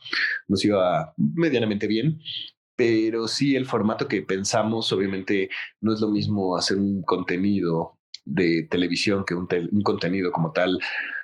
[0.47, 2.19] nos iba medianamente bien,
[2.75, 5.49] pero sí el formato que pensamos, obviamente
[5.81, 10.77] no es lo mismo hacer un contenido de televisión que un, un contenido como tal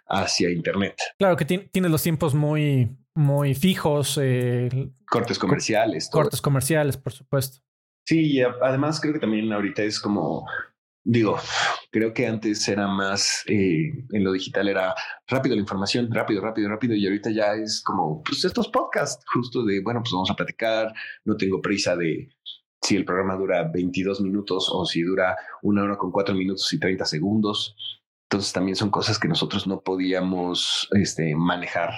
[0.10, 0.96] hacia Internet.
[1.18, 4.18] Claro que tiene los tiempos muy, muy fijos.
[4.22, 4.70] Eh,
[5.10, 6.10] cortes comerciales.
[6.12, 7.60] Cortes comerciales, por supuesto.
[8.06, 10.46] Sí, y además creo que también ahorita es como,
[11.04, 11.38] digo,
[11.92, 14.96] creo que antes era más, eh, en lo digital era
[15.28, 19.66] rápido la información, rápido, rápido, rápido, y ahorita ya es como, pues estos podcasts, justo
[19.66, 20.94] de, bueno, pues vamos a platicar,
[21.26, 22.30] no tengo prisa de
[22.82, 26.80] si el programa dura 22 minutos o si dura una hora con cuatro minutos y
[26.80, 27.76] 30 segundos.
[28.30, 31.92] Entonces también son cosas que nosotros no podíamos este, manejar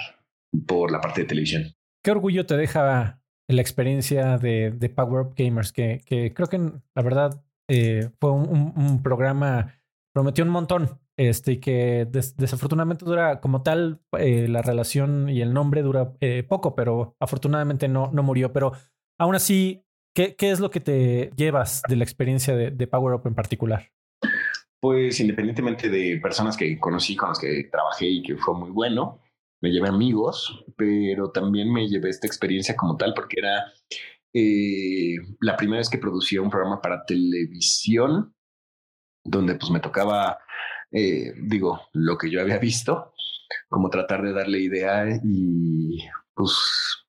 [0.66, 1.64] por la parte de televisión.
[2.02, 5.72] ¿Qué orgullo te deja la experiencia de, Power Up Gamers?
[5.72, 6.02] Que,
[6.34, 9.74] creo que la verdad eh, fue un, programa,
[10.12, 10.98] prometió un montón.
[11.16, 16.44] Este, y que desafortunadamente dura como tal, eh, la relación y el nombre dura eh,
[16.48, 18.54] poco, pero afortunadamente no, no murió.
[18.54, 18.72] Pero
[19.18, 19.84] aún así,
[20.14, 23.34] ¿qué, ¿qué es lo que te llevas de la experiencia de, de Power Up en
[23.34, 23.90] particular?
[24.80, 29.20] Pues independientemente de personas que conocí, con las que trabajé y que fue muy bueno,
[29.60, 33.72] me llevé amigos, pero también me llevé esta experiencia como tal porque era
[34.32, 38.34] eh, la primera vez que producía un programa para televisión
[39.24, 40.38] donde pues me tocaba,
[40.92, 43.12] eh, digo, lo que yo había visto,
[43.68, 45.98] como tratar de darle idea y
[46.34, 47.04] pues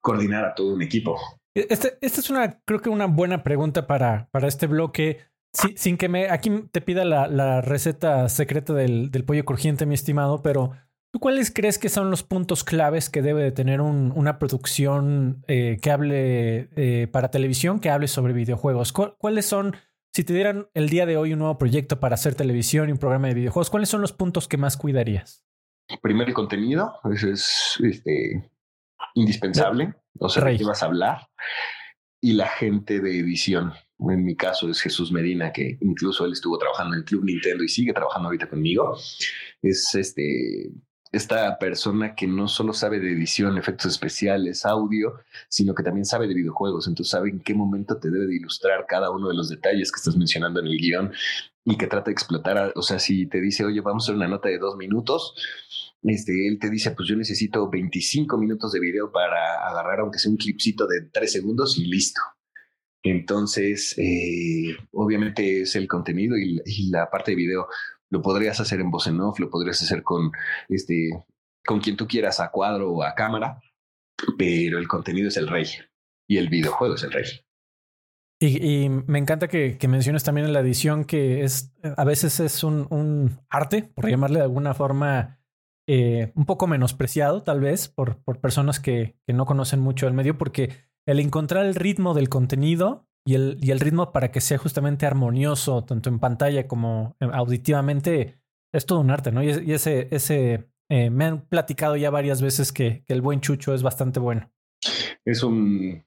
[0.00, 1.18] coordinar a todo un equipo.
[1.54, 5.20] Este, esta es una, creo que una buena pregunta para, para este bloque.
[5.52, 9.94] sin que me, aquí te pida la, la receta secreta del, del pollo crujiente, mi
[9.94, 10.72] estimado, pero
[11.16, 15.78] ¿Tú cuáles crees que son los puntos claves que debe de tener una producción eh,
[15.80, 18.92] que hable eh, para televisión, que hable sobre videojuegos?
[18.92, 19.76] ¿Cuáles son,
[20.12, 22.98] si te dieran el día de hoy un nuevo proyecto para hacer televisión y un
[22.98, 25.42] programa de videojuegos, cuáles son los puntos que más cuidarías?
[26.02, 28.50] Primero el contenido, eso es este,
[29.14, 31.30] indispensable, o sea, de qué vas a hablar,
[32.20, 33.72] y la gente de edición.
[34.00, 37.64] En mi caso es Jesús Medina, que incluso él estuvo trabajando en el Club Nintendo
[37.64, 38.98] y sigue trabajando ahorita conmigo.
[39.62, 40.74] Es este
[41.16, 46.28] esta persona que no solo sabe de edición, efectos especiales, audio, sino que también sabe
[46.28, 46.86] de videojuegos.
[46.86, 49.98] Entonces sabe en qué momento te debe de ilustrar cada uno de los detalles que
[49.98, 51.12] estás mencionando en el guion
[51.64, 52.72] y que trata de explotar.
[52.76, 55.34] o sea, si te dice, oye, vamos a hacer una nota de dos minutos,
[56.02, 60.30] este, él te dice, pues yo necesito 25 minutos de video para agarrar, aunque sea
[60.30, 62.20] un clipcito de tres segundos y listo.
[63.02, 67.68] Entonces, eh, obviamente es el contenido y, y la parte de video
[68.10, 70.30] lo podrías hacer en voz en off, lo podrías hacer con
[70.68, 71.10] este,
[71.66, 73.60] con quien tú quieras, a cuadro o a cámara,
[74.38, 75.66] pero el contenido es el rey
[76.28, 77.24] y el videojuego es el rey.
[78.38, 83.40] Y, me encanta que, menciones también en la edición que es a veces es un,
[83.48, 85.40] arte, por llamarle de alguna forma,
[85.88, 90.36] eh, un poco menospreciado, tal vez, por, por personas que no conocen mucho el medio,
[90.36, 90.70] porque
[91.06, 95.04] el encontrar el ritmo del contenido y el, y el ritmo para que sea justamente
[95.04, 98.40] armonioso, tanto en pantalla como eh, auditivamente,
[98.72, 99.42] es todo un arte, ¿no?
[99.42, 103.82] Y, ese, ese eh, me han platicado ya varias veces que, el buen Chucho es
[103.82, 104.50] bastante bueno.
[105.24, 106.04] Es un,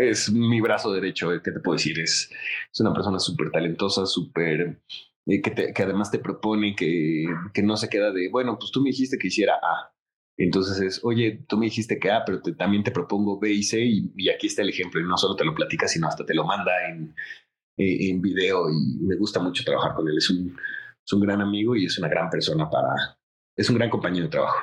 [0.00, 2.00] es mi brazo derecho, eh, ¿qué te puedo decir?
[2.00, 2.28] Es,
[2.72, 4.82] es una persona súper talentosa, súper,
[5.26, 9.16] que, además te propone que, que no se queda de, bueno, pues tú me dijiste
[9.16, 9.94] que hiciera A.
[10.38, 13.80] Entonces es, oye, tú me dijiste que A, pero también te propongo B y C
[13.80, 15.00] y, aquí está el ejemplo.
[15.00, 17.14] Y no solo te lo platica, sino hasta te lo manda en,
[17.76, 20.16] eh, en video y me gusta mucho trabajar con él.
[20.16, 20.56] Es un,
[21.04, 23.18] es un gran amigo y es una gran persona para,
[23.56, 24.58] es un gran compañero de trabajo.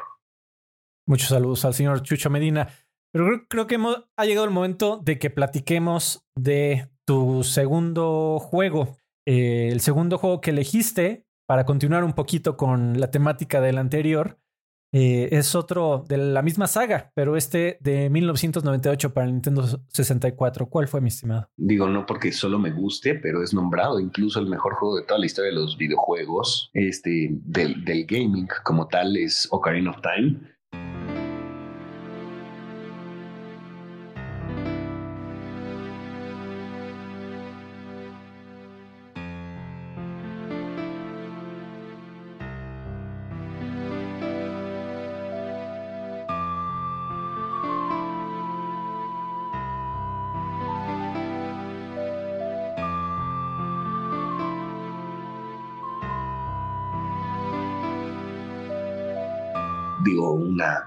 [1.08, 2.70] Muchos saludos al señor Chucho Medina.
[3.12, 8.98] Pero creo, que hemos, ha llegado el momento de que platiquemos de tu segundo juego.
[9.26, 14.40] Eh, el segundo juego que elegiste para continuar un poquito con la temática del anterior
[14.98, 20.68] eh, es otro de la misma saga, pero este de 1998 para el Nintendo 64.
[20.68, 21.50] ¿Cuál fue, mi estimado?
[21.58, 25.20] Digo, no porque solo me guste, pero es nombrado incluso el mejor juego de toda
[25.20, 30.40] la historia de los videojuegos, este, del, del gaming como tal, es Ocarina of Time.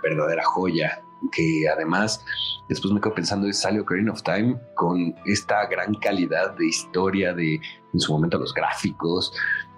[0.09, 1.03] Verdadera joya
[1.33, 2.25] que además
[2.69, 7.35] después me quedo pensando es salió Ocarina of Time con esta gran calidad de historia,
[7.35, 7.61] de
[7.93, 9.33] en su momento los gráficos,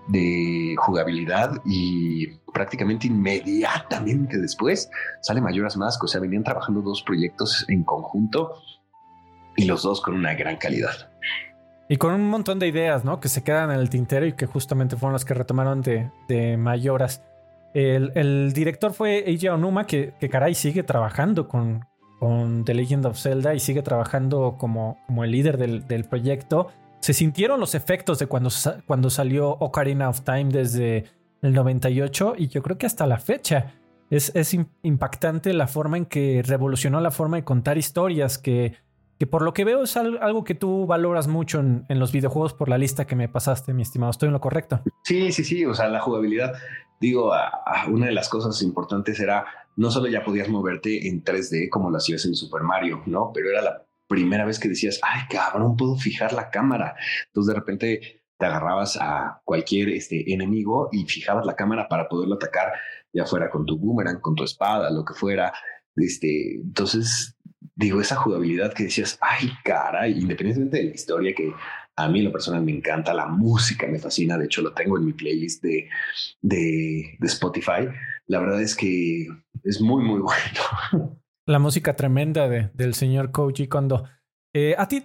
[0.08, 4.90] de jugabilidad y prácticamente inmediatamente después
[5.22, 6.02] sale Majora's Mask.
[6.04, 8.54] O sea, venían trabajando dos proyectos en conjunto
[9.56, 11.10] y los dos con una gran calidad.
[11.88, 13.18] Y con un montón de ideas, ¿no?
[13.18, 16.56] Que se quedan en el tintero y que justamente fueron las que retomaron de, de
[16.56, 17.22] Mayoras.
[17.74, 21.86] El, director fue Eiji Onuma, que, caray sigue trabajando con,
[22.64, 26.68] The Legend of Zelda y sigue trabajando como, como el líder del, proyecto
[27.00, 28.50] se sintieron los efectos de cuando,
[28.86, 31.04] cuando salió Ocarina of Time desde
[31.40, 33.72] el 98 y yo creo que hasta la fecha
[34.10, 38.74] es, es impactante la forma en que revolucionó la forma de contar historias que,
[39.20, 42.70] que por lo que veo es algo que tú valoras mucho en, los videojuegos por
[42.70, 44.10] la lista que me pasaste, mi estimado.
[44.10, 44.80] ¿Estoy en lo correcto?
[45.04, 45.66] Sí, sí, sí.
[45.66, 46.54] O sea, la jugabilidad,
[47.00, 47.32] digo,
[47.88, 49.46] una de las cosas importantes era
[49.76, 53.32] no solo ya podías moverte en 3D como lo hacías en Super Mario, ¿no?
[53.32, 56.96] Pero era la primera vez que decías, ay, cabrón, puedo fijar la cámara.
[57.28, 62.34] Entonces de repente te agarrabas a cualquier este, enemigo y fijabas la cámara para poderlo
[62.34, 62.72] atacar,
[63.12, 65.52] ya fuera con tu boomerang, con tu espada, lo que fuera.
[65.96, 67.36] Este, entonces,
[67.74, 71.52] digo, esa jugabilidad que decías, ay, cara, independientemente de la historia que
[72.04, 75.04] a mí lo personal me encanta, la música me fascina, de hecho lo tengo en
[75.04, 75.88] mi playlist de,
[76.40, 77.88] de, Spotify,
[78.26, 79.28] la verdad es que
[79.64, 80.20] es muy, muy
[80.92, 81.20] bueno.
[81.46, 84.04] la música tremenda de, del señor Koji Kondo.
[84.54, 85.04] Eh, a ti,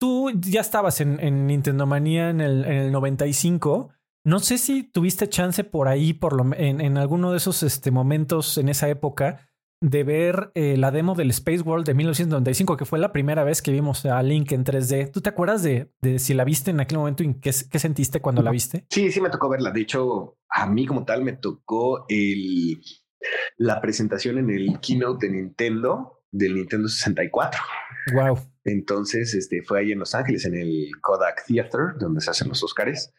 [0.00, 3.90] tú ya estabas en, en Nintendo Manía en el, en el 95.
[4.24, 7.90] No sé si tuviste chance por ahí, por lo, en, en alguno de esos este,
[7.90, 9.49] momentos en esa época,
[9.80, 13.62] de ver eh, la demo del Space World de 1995, que fue la primera vez
[13.62, 15.10] que vimos a Link en 3D.
[15.10, 18.20] ¿Tú te acuerdas de, de si la viste en aquel momento y qué, qué, sentiste
[18.20, 18.86] cuando la viste?
[18.90, 19.70] Sí, sí me tocó verla.
[19.70, 22.80] De hecho, a mí como tal me tocó el
[23.58, 27.60] la presentación en el keynote de Nintendo del Nintendo 64.
[28.14, 28.38] Wow.
[28.64, 32.62] Entonces, este fue ahí en Los Ángeles, en el Kodak Theater, donde se hacen los
[32.62, 33.12] Oscars.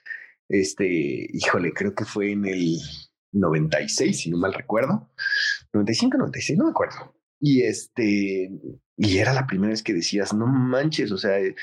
[0.47, 0.85] Este,
[1.33, 2.77] híjole, creo que fue en el
[3.31, 5.09] 96, si no mal recuerdo.
[5.73, 7.15] 95, 96, no me acuerdo.
[7.39, 8.51] Y este,
[8.97, 11.55] y era la primera vez que decías, no manches, o sea, eh,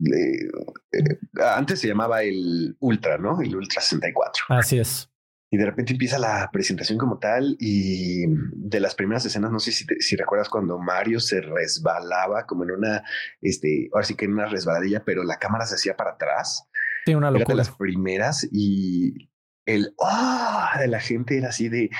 [0.00, 3.40] eh, antes se llamaba el Ultra, ¿no?
[3.40, 4.44] El Ultra 64.
[4.50, 5.10] Así es.
[5.50, 9.72] Y de repente empieza la presentación como tal y de las primeras escenas, no sé
[9.72, 13.02] si, si recuerdas cuando Mario se resbalaba como en una,
[13.40, 16.68] este, ahora sí que en una resbaladilla, pero la cámara se hacía para atrás.
[17.06, 17.54] Sí, una locura.
[17.54, 19.30] de las primeras y
[19.68, 21.90] el ah de la gente era así de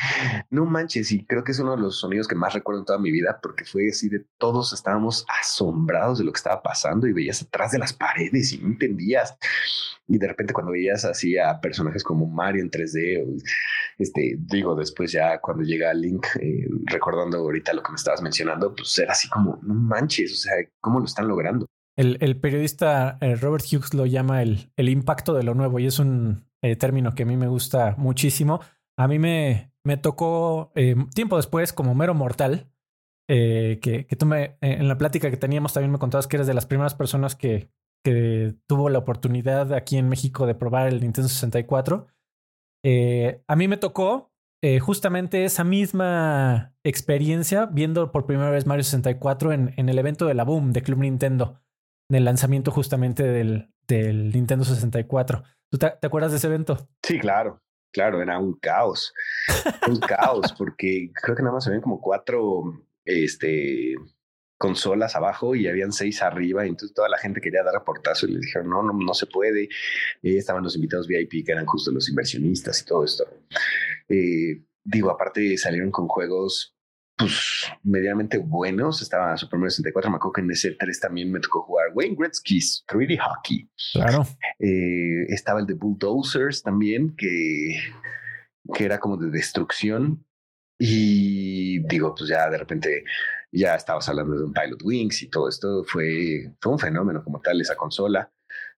[0.51, 1.13] no manches.
[1.13, 3.39] Y creo que es uno de los sonidos que más recuerdo en toda mi vida
[3.43, 7.73] porque fue así de todos estábamos asombrados de lo que estaba pasando y veías atrás
[7.73, 9.37] de las paredes y no entendías.
[10.07, 13.43] Y de repente, cuando veías así a personajes como Mario en 3D,
[13.99, 18.75] este digo, después ya cuando llega Link, eh, recordando ahorita lo que me estabas mencionando,
[18.75, 20.33] pues era así como no manches.
[20.33, 21.67] O sea, cómo lo están logrando.
[21.97, 25.99] El, periodista eh, Robert Hughes lo llama el, el impacto de lo nuevo y es
[25.99, 28.61] un eh, término que a mí me gusta muchísimo.
[28.99, 32.71] A mí me, me tocó eh, tiempo después como mero mortal,
[33.31, 36.47] eh, que, que, tú me, en la plática que teníamos también me contabas que eres
[36.47, 37.71] de las primeras personas que,
[38.05, 42.07] que tuvo la oportunidad aquí en México de probar el Nintendo 64.
[43.47, 44.33] a mí me tocó
[44.81, 50.35] justamente esa misma experiencia viendo por primera vez Mario 64 en, en el evento de
[50.35, 51.61] la Boom de Club Nintendo,
[52.11, 55.43] del lanzamiento justamente del, del Nintendo 64.
[55.71, 56.89] ¿Tú te, acuerdas de ese evento?
[57.03, 57.61] Sí, claro,
[57.93, 59.13] claro, era un caos,
[59.89, 63.95] un caos, porque creo que nada más se ven como cuatro este,
[64.57, 68.33] consolas abajo y habían seis arriba, y entonces toda la gente quería dar portazo y
[68.33, 69.65] les dijeron, no, no, no se puede.
[70.23, 73.25] Eh, estaban los invitados VIP, que eran justo los inversionistas y todo esto.
[74.09, 76.78] Eh, digo, aparte salieron con juegos
[77.19, 79.03] pues medianamente buenos.
[79.03, 80.11] Estaba Super Mario 64.
[80.11, 83.69] Me acuerdo que en ese 3 también me tocó jugar Wayne Gretzky's 3D Hockey.
[83.93, 84.27] Claro.
[84.59, 87.81] Eh, estaba el de Bulldozers también, que,
[88.73, 90.25] que era como de destrucción.
[90.79, 93.05] Y digo, pues ya de repente
[93.51, 95.83] ya estabas hablando de un Pilot Wings y todo esto.
[95.85, 98.31] Fue, fue un fenómeno como tal esa consola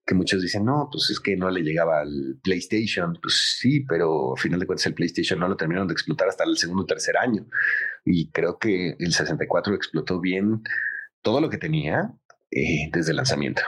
[0.07, 3.19] que muchos dicen, no, pues es que no le llegaba al PlayStation.
[3.21, 6.45] Pues sí, pero al final de cuentas el PlayStation no lo terminaron de explotar hasta
[6.45, 7.47] el segundo o tercer año.
[8.05, 10.63] Y creo que el 64 explotó bien
[11.23, 12.13] todo lo que tenía
[12.51, 13.63] eh, desde el lanzamiento.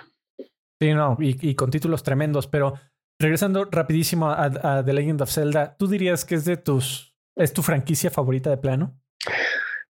[0.80, 2.74] Sí, no, y, con títulos tremendos, pero
[3.20, 7.62] regresando rapidísimo a, The Legend of Zelda, ¿tú dirías que es de tus, es tu
[7.62, 8.98] franquicia favorita de plano?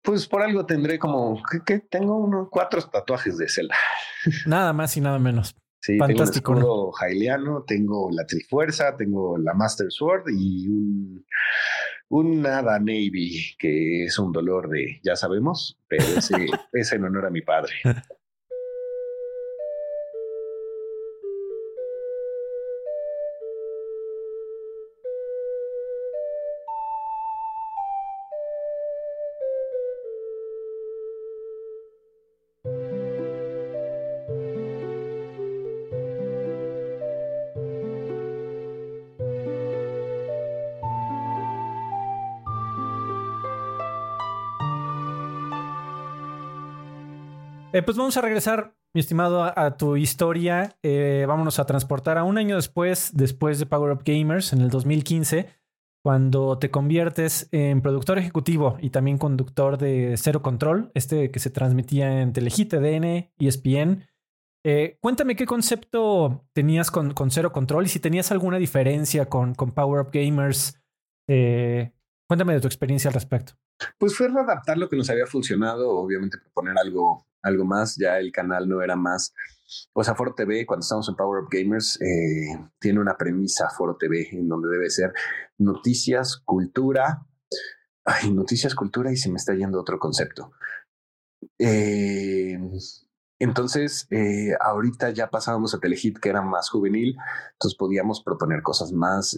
[0.02, 3.76] Pues por algo tendré como que, tengo unos cuatro tatuajes de Zelda.
[4.46, 5.54] Nada más y nada menos.
[5.82, 11.26] Sí, Fantástico, tengo el escudo tengo la Trifuerza, tengo la Master Sword y un,
[12.08, 17.26] un Nada Navy, que es un dolor de, ya sabemos, pero ese es en honor
[17.26, 17.72] a mi padre.
[47.74, 50.76] Eh, pues vamos a regresar, mi estimado, a, tu historia.
[50.82, 54.68] Eh, vámonos a transportar a un año después, después de Power Up Gamers, en el
[54.68, 55.48] 2015,
[56.04, 61.48] cuando te conviertes en productor ejecutivo y también conductor de Cero Control, este que se
[61.48, 64.06] transmitía en Telehit, TDN, ESPN.
[64.66, 69.72] Eh, cuéntame qué concepto tenías con, Cero Control y si tenías alguna diferencia con, con
[69.72, 70.78] Power Up Gamers.
[71.26, 73.54] cuéntame de tu experiencia al respecto.
[73.96, 78.32] Pues fue readaptar lo que nos había funcionado, obviamente proponer algo algo más, ya el
[78.32, 79.34] canal no era más.
[79.92, 83.96] O sea, Foro TV, cuando estamos en Power Up Gamers, eh, tiene una premisa Foro
[83.96, 85.12] TV en donde debe ser
[85.58, 87.26] noticias, cultura.
[88.04, 90.52] Ay, noticias, cultura y se me está yendo otro concepto.
[91.58, 92.58] Eh,
[93.38, 97.16] entonces, eh, ahorita ya pasábamos a Telehit, que era más juvenil,
[97.54, 99.36] entonces podíamos proponer cosas más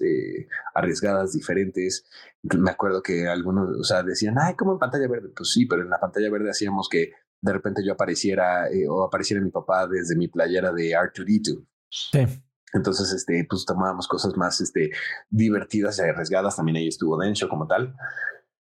[0.74, 2.04] arriesgadas, diferentes.
[2.42, 5.30] Me acuerdo que algunos, o sea, decían, ay, como en pantalla verde.
[5.34, 9.04] Pues sí, pero en la pantalla verde hacíamos que de repente yo apareciera eh, o
[9.04, 11.66] apareciera mi papá desde mi playera de R2D2.
[11.90, 12.26] Sí.
[12.74, 14.90] Entonces, este, pues tomábamos cosas más este,
[15.30, 16.56] divertidas y arriesgadas.
[16.56, 17.94] También ahí estuvo Densho como tal.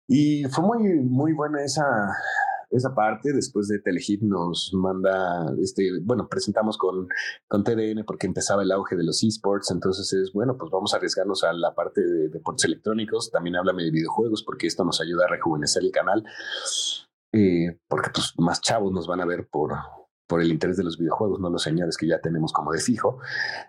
[0.06, 1.84] Y fue muy, muy buena esa,
[2.70, 3.32] esa parte.
[3.32, 7.09] Después de Telehit nos manda, este, bueno, presentamos con,
[7.48, 9.72] con TDN porque empezaba el auge de los esports.
[9.72, 13.32] Entonces es, bueno, pues vamos a arriesgarnos a la parte de deportes electrónicos.
[13.32, 16.24] También háblame de videojuegos porque esto nos ayuda a rejuvenecer el canal.
[17.33, 19.72] Eh, porque pues más chavos nos van a ver por,
[20.26, 23.18] por el interés de los videojuegos, no los señores que ya tenemos como de fijo.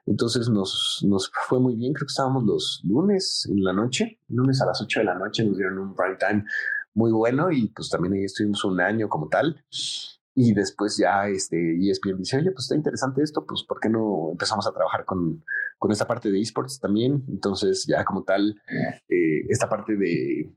[0.05, 4.61] Entonces nos, nos fue muy bien, creo que estábamos los lunes en la noche, lunes
[4.61, 6.45] a las 8 de la noche nos dieron un prime time
[6.93, 9.63] muy bueno y pues también ahí estuvimos un año como tal.
[10.35, 14.29] Y después ya este ESPN dice, oye, pues está interesante esto, pues ¿por qué no
[14.31, 15.43] empezamos a trabajar con,
[15.77, 17.25] con esta parte de esports también?
[17.27, 18.61] Entonces ya como tal,
[19.09, 20.49] eh, esta parte de,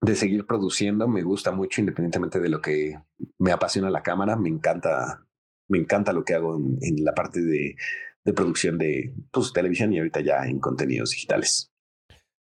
[0.00, 1.08] de seguir produciendo.
[1.08, 2.98] Me gusta mucho, independientemente de lo que
[3.38, 4.36] me apasiona la cámara.
[4.36, 5.26] Me encanta,
[5.68, 7.76] me encanta lo que hago en, la parte de,
[8.34, 11.72] producción de pues, televisión y ahorita ya en contenidos digitales.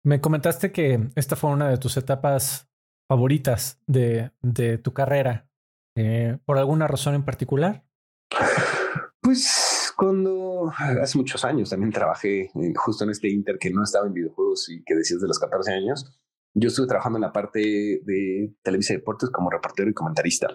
[0.03, 2.69] Me comentaste que esta fue una de tus etapas
[3.09, 5.49] favoritas de, de tu carrera.
[5.97, 7.85] Eh, ¿Por alguna razón en particular?
[9.21, 14.05] Pues cuando hace muchos años también trabajé eh, justo en este Inter que no estaba
[14.05, 16.15] en videojuegos y que decías de los 14 años
[16.55, 20.47] yo estuve trabajando en la parte de Televisa Deportes como reportero y comentarista.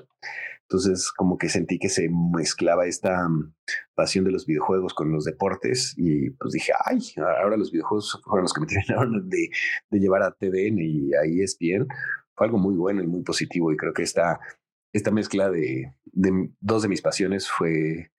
[0.63, 3.55] Entonces, como que sentí que se mezclaba esta mm,
[3.95, 7.01] pasión de los videojuegos con los deportes y pues dije, ay,
[7.43, 9.51] ahora los videojuegos fueron los que me terminaron de,
[9.91, 11.87] de llevar a TDN y a ESPN.
[12.35, 14.41] Fue algo muy bueno y muy positivo y creo que esta,
[14.95, 18.13] esta mezcla de, de dos de mis pasiones fue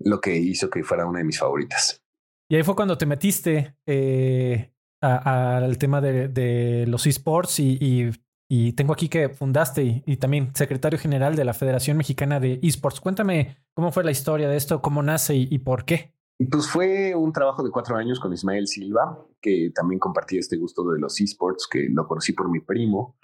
[0.00, 2.02] lo que hizo que fuera una de mis favoritas.
[2.48, 4.71] Y ahí fue cuando te metiste eh,
[5.02, 8.10] al tema de, los esports y,
[8.48, 13.00] y, tengo aquí que fundaste y, también secretario general de la Federación Mexicana de Esports.
[13.00, 16.14] Cuéntame cómo fue la historia de esto, cómo nace y, por qué.
[16.50, 20.82] Pues fue un trabajo de cuatro años con Ismael Silva, que también compartía este gusto
[20.90, 23.16] de los esports, que lo conocí por mi primo,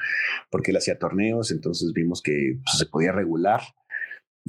[0.51, 3.63] porque él hacía torneos, entonces vimos que pues, se podía regular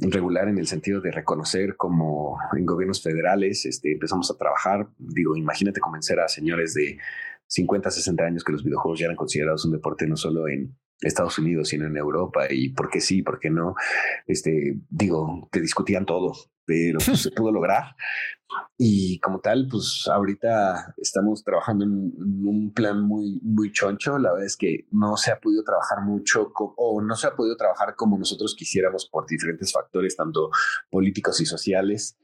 [0.01, 4.87] regular en el sentido de reconocer como en gobiernos federales este, empezamos a trabajar.
[4.97, 6.97] Digo, imagínate convencer a señores de
[7.47, 11.37] 50, 60 años que los videojuegos ya eran considerados un deporte no solo en Estados
[11.39, 13.75] Unidos, sino en Europa, y por qué sí, por qué no.
[14.27, 16.33] Este, digo, que discutían todo,
[16.65, 17.95] pero pues, se pudo lograr.
[18.77, 22.13] Y como tal, pues ahorita estamos trabajando en,
[22.47, 24.17] un plan muy, muy choncho.
[24.17, 27.55] La verdad es que no se ha podido trabajar mucho o no se ha podido
[27.55, 30.49] trabajar como nosotros quisiéramos por diferentes factores, tanto
[30.89, 32.17] políticos y sociales,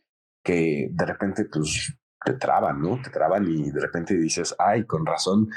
[0.43, 2.99] que de repente pues te traban, ¿no?
[3.01, 5.47] Te traban y de repente dices, ay, con razón,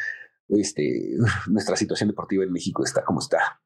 [0.48, 1.16] este,
[1.48, 3.60] nuestra situación deportiva en México está como está.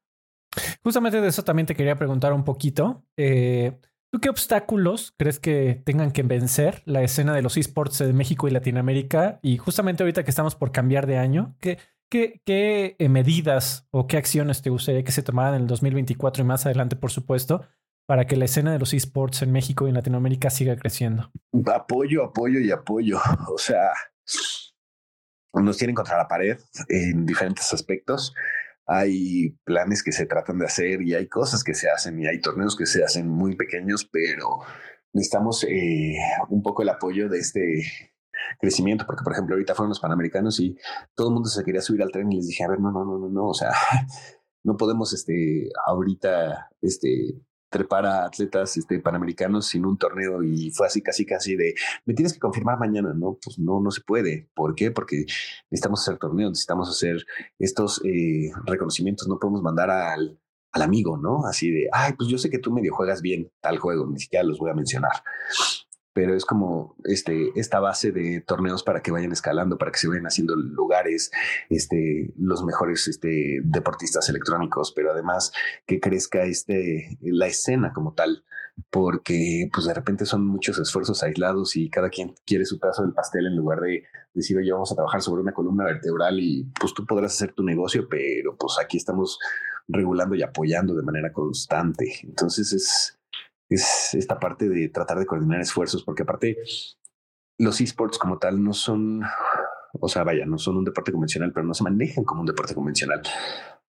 [0.83, 3.03] Justamente de eso también te quería preguntar un poquito.
[3.17, 3.79] Eh,
[4.11, 8.47] ¿Tú qué obstáculos crees que tengan que vencer la escena de los esports de México
[8.47, 9.39] y Latinoamérica?
[9.41, 11.79] Y justamente ahorita que estamos por cambiar de año, ¿qué,
[12.11, 16.45] qué, eh, medidas o qué acciones te gustaría que se tomaran en el 2024 y
[16.45, 17.65] más adelante, por supuesto,
[18.05, 21.31] para que la escena de los esports en México y en Latinoamérica siga creciendo?
[21.73, 23.19] Apoyo, apoyo y apoyo.
[23.51, 23.93] O sea,
[25.61, 26.57] nos tienen contra la pared
[26.89, 28.33] en diferentes aspectos.
[28.85, 32.41] Hay planes que se tratan de hacer y hay cosas que se hacen y hay
[32.41, 34.59] torneos que se hacen muy pequeños, pero
[35.13, 36.15] necesitamos eh,
[36.49, 37.83] un poco el apoyo de este
[38.59, 40.75] crecimiento, porque por ejemplo ahorita fueron los Panamericanos y
[41.15, 43.05] todo el mundo se quería subir al tren y les dije, a ver, no, no,
[43.05, 43.71] no, no, no, o sea,
[44.63, 47.35] no podemos este, ahorita este,
[47.73, 51.73] trepar a atletas este, panamericanos sin un torneo y fue así casi casi de
[52.05, 54.47] me tienes que confirmar mañana, no, pues no, no se puede.
[54.53, 54.91] ¿Por qué?
[54.91, 55.25] Porque
[55.69, 57.25] necesitamos hacer torneos, necesitamos hacer
[57.59, 60.39] estos eh, reconocimientos, no podemos mandar al,
[60.71, 61.45] al amigo, ¿no?
[61.45, 64.45] Así de, ay, pues yo sé que tú medio juegas bien tal juego, ni siquiera
[64.45, 65.23] los voy a mencionar
[66.13, 70.07] pero es como este, esta base de torneos para que vayan escalando, para que se
[70.07, 71.31] vayan haciendo lugares,
[71.69, 75.51] este, los mejores este, deportistas electrónicos, pero además
[75.85, 78.43] que crezca este, la escena como tal,
[78.89, 83.13] porque pues de repente son muchos esfuerzos aislados y cada quien quiere su pedazo del
[83.13, 84.03] pastel en lugar de
[84.33, 87.63] decir, oye, vamos a trabajar sobre una columna vertebral y pues tú podrás hacer tu
[87.63, 89.39] negocio, pero pues aquí estamos
[89.87, 92.19] regulando y apoyando de manera constante.
[92.23, 93.19] Entonces es,
[93.69, 96.57] es esta parte de tratar de coordinar esfuerzos, porque aparte
[97.57, 99.21] los esports como tal no son,
[99.99, 102.75] o sea, vaya, no son un deporte convencional, pero no se manejan como un deporte
[102.75, 103.21] convencional.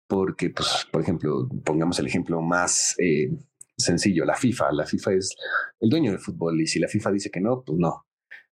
[0.08, 3.30] Porque, pues, por ejemplo, pongamos el ejemplo más eh,
[3.78, 4.72] sencillo, la FIFA.
[4.72, 5.36] La FIFA es
[5.80, 8.06] el dueño del fútbol y si la FIFA dice que no, pues no.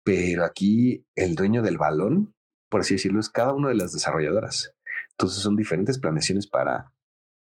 [0.03, 2.33] Pero aquí el dueño del balón,
[2.69, 4.73] por así decirlo, es cada una de las desarrolladoras.
[5.11, 6.93] Entonces son diferentes planeaciones para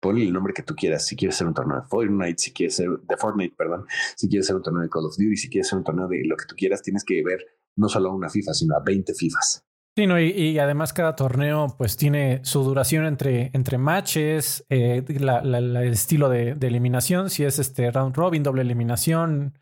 [0.03, 1.07] ponle el nombre que tú quieras.
[1.07, 3.85] Si quieres hacer un torneo de Fortnite, si quieres ser de Fortnite, perdón,
[4.17, 6.21] si quieres hacer un torneo de Call of Duty, si quieres hacer un torneo de
[6.25, 7.39] lo que tú quieras, tienes que ver
[7.77, 9.65] no solo a una FIFA, sino a 20 FIFAs.
[9.95, 15.75] Sí, no, y, además cada torneo pues tiene su duración entre, entre matches, eh, el
[15.87, 19.53] estilo de, eliminación, si es este round robin, doble eliminación.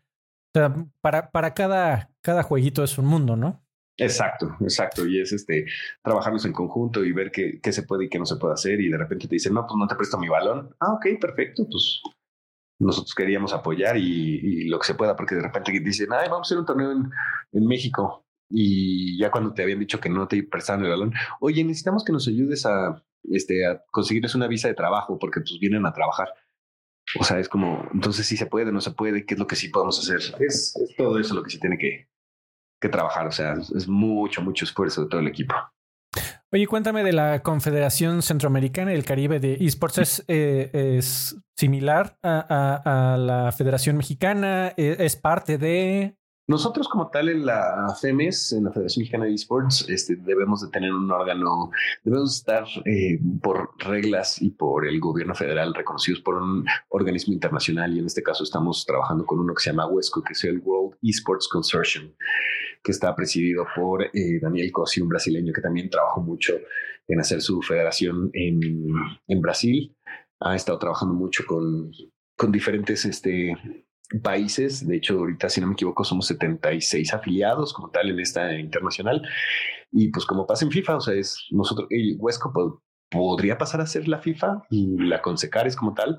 [0.54, 3.61] O sea, para, para cada, cada jueguito es un mundo, ¿no?
[3.96, 5.06] Exacto, exacto.
[5.06, 5.66] Y es este
[6.02, 8.80] trabajarlos en conjunto y ver qué, qué, se puede y qué no se puede hacer.
[8.80, 10.74] Y de repente te dicen, no, pues no te presto mi balón.
[10.80, 11.66] Ah, ok, perfecto.
[11.70, 12.02] Pues
[12.82, 16.48] nosotros queríamos apoyar y, lo que se pueda, porque de repente dicen, ay, vamos a
[16.48, 18.26] hacer un torneo en, México.
[18.48, 22.12] Y ya cuando te habían dicho que no te prestaban el balón, oye, necesitamos que
[22.12, 26.28] nos ayudes a, este, a conseguirles una visa de trabajo porque pues vienen a trabajar.
[27.18, 29.56] O sea, es como, entonces si se puede, no se puede, qué es lo que
[29.56, 30.34] sí podemos hacer.
[30.40, 32.08] Es, es todo eso lo que se tiene que,
[32.82, 33.26] que trabajar.
[33.26, 35.54] O sea, es mucho, mucho esfuerzo de todo el equipo.
[36.54, 39.98] Oye, cuéntame de la Confederación Centroamericana y el Caribe de Esports.
[39.98, 41.00] ¿Es, eh,
[41.56, 44.74] similar a, la Federación Mexicana?
[44.76, 46.18] ¿E, ¿Es parte de...?
[46.48, 50.70] Nosotros como tal en la FEMES, en la Federación Mexicana de Esports, este, debemos de
[50.70, 51.70] tener un órgano,
[52.02, 57.94] debemos estar eh, por reglas y por el gobierno federal reconocidos por un organismo internacional
[57.94, 60.58] y en este caso estamos trabajando con uno que se llama WESCO, que es el
[60.58, 62.12] World Esports Consortium
[62.82, 66.54] que está presidido por eh, Daniel Cosi, un brasileño que también trabajó mucho
[67.06, 68.60] en hacer su federación en,
[69.28, 69.96] en Brasil.
[70.40, 71.92] Ha estado trabajando mucho con,
[72.36, 73.56] con diferentes este,
[74.22, 74.86] países.
[74.86, 79.22] De hecho, ahorita, si no me equivoco, somos 76 afiliados como tal en esta internacional.
[79.90, 82.52] Y pues como pasa en FIFA, o sea, es nosotros, el Huesco
[83.10, 86.18] podría pasar a ser la FIFA y la Consecares como tal.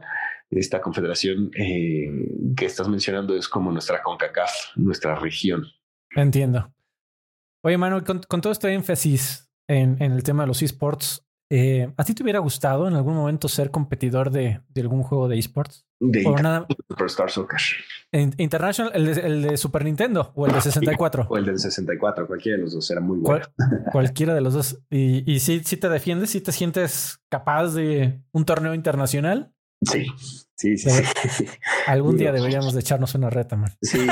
[0.49, 2.07] Esta confederación eh,
[2.55, 5.65] que estás mencionando es como nuestra CONCACAF, nuestra región.
[6.15, 6.71] Entiendo.
[7.63, 11.25] Oye, Manuel, con, todo este énfasis en, el tema de los esports,
[11.55, 15.37] eh, ¿a ti te hubiera gustado en algún momento ser competidor de, algún juego de
[15.37, 15.85] esports?
[15.99, 16.23] De
[16.89, 17.59] Superstar Soccer.
[18.11, 21.27] International, el de, Super Nintendo o el de 64.
[21.29, 23.45] O el del 64, cualquiera de los dos era muy bueno.
[23.91, 24.79] cualquiera de los dos.
[24.89, 29.53] ¿Y, y si, si te defiendes, si te sientes capaz de un torneo internacional?
[29.85, 30.07] Sí,
[30.55, 30.89] sí, sí.
[31.87, 33.71] Algún día deberíamos de echarnos una reta, man.
[33.81, 34.07] Sí,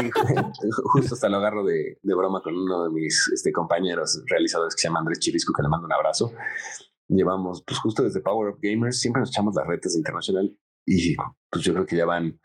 [0.94, 4.88] justo hasta lo agarro de, broma con uno de mis este, compañeros realizadores que se
[4.88, 6.32] llama Andrés Chirisco, que le mando un abrazo.
[7.12, 11.16] Llevamos, pues justo desde Power Up Gamers, siempre nos echamos las retas de internacional y
[11.50, 12.40] pues yo creo que ya van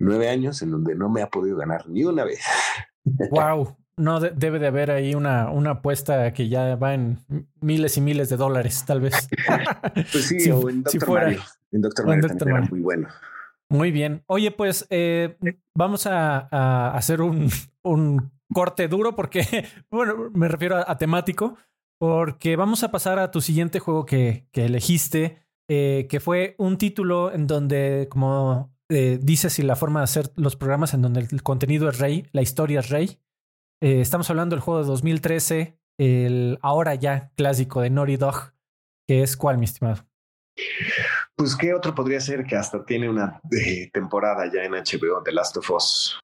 [0.00, 2.40] nueve años en donde no me ha podido ganar ni una vez.
[3.30, 3.76] Wow.
[3.96, 7.18] No debe de haber ahí una, una apuesta que ya va en
[7.60, 9.28] miles y miles de dólares, tal vez.
[10.10, 11.42] pues sí, o en Doctor Mario.
[11.70, 13.08] En Doctor Mario también era muy bueno.
[13.68, 14.22] Muy bien.
[14.26, 15.36] Oye, pues eh,
[15.74, 17.50] vamos a, hacer un,
[18.52, 21.56] corte duro porque, bueno, me refiero a, temático,
[22.06, 25.38] porque vamos a pasar a tu siguiente juego que, elegiste,
[25.70, 30.30] eh, que fue un título en donde, como eh, dices, y la forma de hacer
[30.36, 33.18] los programas en donde el contenido es rey, la historia es rey.
[33.80, 38.52] estamos hablando del juego de 2013, el ahora ya clásico de Naughty Dog,
[39.08, 40.04] que es cuál, mi estimado.
[41.34, 45.32] Pues, ¿qué otro podría ser que hasta tiene una eh, temporada ya en HBO, The
[45.32, 46.20] Last of Us?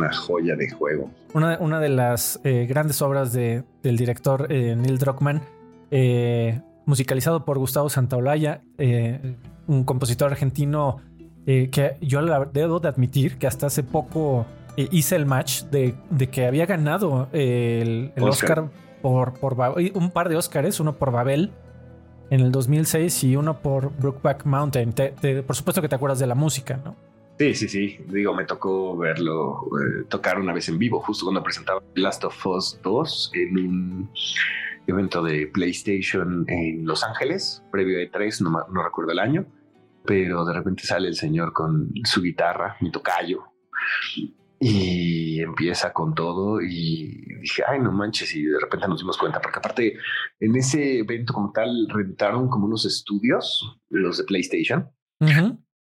[0.00, 1.10] Una joya de juego.
[1.34, 5.42] Una, una de las eh, grandes obras de, del director eh, Neil Druckmann,
[5.90, 8.62] eh, musicalizado por Gustavo Santaolalla,
[9.66, 10.98] un compositor argentino
[11.44, 12.22] que yo
[12.52, 14.46] debo de admitir que hasta hace poco
[14.76, 18.70] hice el match de, de que había ganado el, Oscar.
[19.02, 19.56] por, por
[19.94, 21.52] un par de Oscars, uno por Babel
[22.30, 24.94] en el 2006 y uno por Brookback Mountain.
[25.46, 26.96] por supuesto que te acuerdas de la música, ¿no?
[27.40, 27.96] Sí, sí, sí.
[28.08, 32.46] Digo, me tocó verlo eh, tocar una vez en vivo, justo cuando presentaba Last of
[32.46, 34.10] Us 2 en un
[34.86, 39.46] evento de PlayStation en Los Ángeles, previo a E3, no, no recuerdo el año,
[40.04, 43.44] pero de repente sale el señor con su guitarra, mi tocayo,
[44.58, 49.40] y empieza con todo y dije, ay, no manches, y de repente nos dimos cuenta,
[49.40, 49.96] porque aparte
[50.40, 54.90] en ese evento como tal rentaron como unos estudios, los de PlayStation,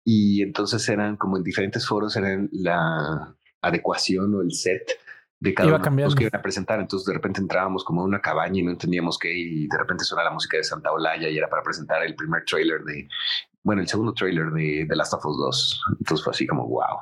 [0.10, 4.90] y entonces eran como en diferentes foros, eran la adecuación o el set
[5.38, 6.80] de cada uno de que iban a presentar.
[6.80, 10.06] Entonces de repente entrábamos como en una cabaña y no entendíamos qué, y de repente
[10.06, 13.10] suena la música de Santa Olaya y era para presentar el primer trailer de,
[13.64, 15.84] bueno, el segundo trailer de The Last of Us 2.
[16.00, 17.00] Entonces fue así como, wow.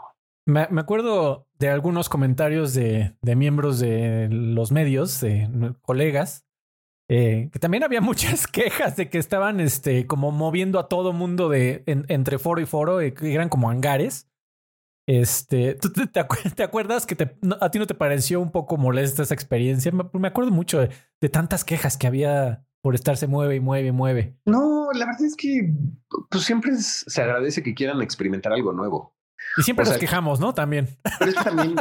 [0.47, 6.44] Me, acuerdo de algunos comentarios de, de miembros de los medios, de colegas,
[7.07, 11.49] eh, que también había muchas quejas de que estaban este, como moviendo a todo mundo
[11.49, 14.29] de, entre foro y foro, eh, eran como hangares.
[15.07, 16.19] Este, ¿tú te, te,
[16.63, 17.15] acuerdas que
[17.61, 19.91] a ti no te pareció un poco molesta esa experiencia?
[19.91, 20.89] Me, acuerdo mucho de,
[21.21, 24.37] de, tantas quejas que había por estarse mueve y mueve y mueve.
[24.45, 25.73] No, la verdad es que
[26.29, 29.14] pues siempre se agradece que quieran experimentar algo nuevo.
[29.57, 30.53] Y siempre nos quejamos, ¿no?
[30.53, 30.89] También.
[31.19, 31.75] Pero es que también,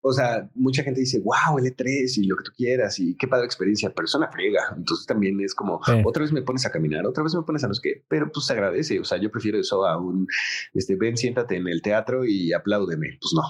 [0.00, 3.46] o sea, mucha gente dice, wow, L3 y lo que tú quieras y qué padre
[3.46, 4.74] experiencia, pero es una friega.
[4.76, 7.68] Entonces también es como, otra vez me pones a caminar, otra vez me pones a
[7.68, 9.00] no sé qué, pero pues se agradece.
[9.00, 10.26] O sea, yo prefiero eso a un,
[10.74, 13.18] este, ven, siéntate en el teatro y apláudeme.
[13.20, 13.42] Pues no.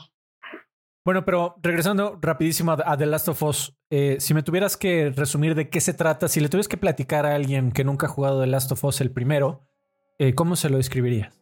[1.05, 5.55] Bueno, pero regresando rapidísimo a The Last of Us, eh, si me tuvieras que resumir
[5.55, 8.41] de qué se trata, si le tuvieras que platicar a alguien que nunca ha jugado
[8.41, 9.67] The Last of Us el primero,
[10.19, 11.40] eh, ¿cómo se lo describirías?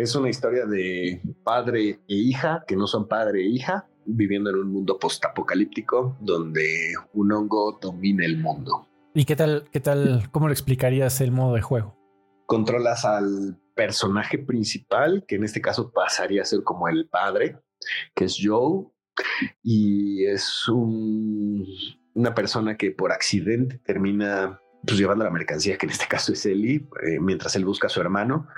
[0.00, 4.56] Es una historia de padre e hija que no son padre e hija viviendo en
[4.56, 8.88] un mundo postapocalíptico donde un hongo domina el mundo.
[9.12, 11.98] ¿Y qué tal, qué tal, cómo le explicarías el modo de juego?
[12.46, 17.58] Controlas al personaje principal, que en este caso pasaría a ser como el padre,
[18.14, 18.86] que es Joe,
[19.62, 26.06] y es una persona que por accidente termina pues, llevando la mercancía, que en este
[26.06, 28.48] caso es Ellie, eh, mientras él busca a su hermano,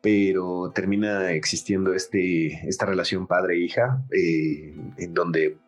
[0.00, 5.58] pero termina existiendo este, esta relación padre-hija eh, en donde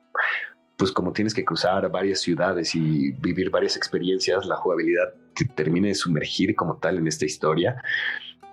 [0.76, 5.88] pues como tienes que cruzar varias ciudades y vivir varias experiencias, la jugabilidad te termina
[5.88, 7.82] de sumergir como tal en esta historia,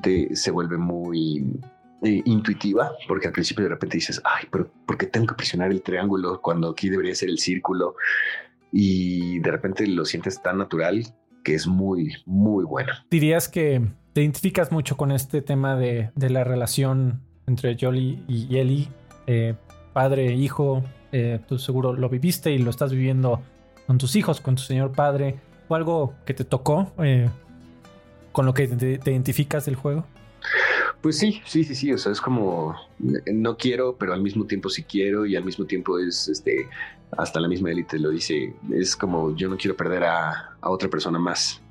[0.02, 1.46] te, se vuelve muy
[2.02, 5.72] eh, intuitiva, porque al principio de repente dices, ay, pero ¿por qué tengo que presionar
[5.72, 7.96] el triángulo cuando aquí debería ser el círculo?
[8.72, 11.06] Y de repente lo sientes tan natural
[11.44, 12.92] que es muy, muy bueno.
[13.10, 13.82] Dirías que
[14.16, 18.88] te identificas mucho con este tema de, la relación entre Jolie y Ellie,
[19.28, 19.56] eh,
[19.92, 20.86] padre e hijo.
[21.12, 23.42] Eh, tú seguro lo viviste y lo estás viviendo
[23.88, 25.42] con tus hijos, con tu señor padre.
[25.68, 27.30] ¿O algo que te tocó eh,
[28.32, 30.06] con lo que te, identificas del juego?
[31.02, 31.92] Pues sí, sí, sí, sí.
[31.92, 35.66] O sea, es como no quiero, pero al mismo tiempo sí quiero, y al mismo
[35.66, 36.70] tiempo es este
[37.18, 38.54] hasta la misma élite lo dice.
[38.72, 41.62] Es como yo no quiero perder a otra persona más.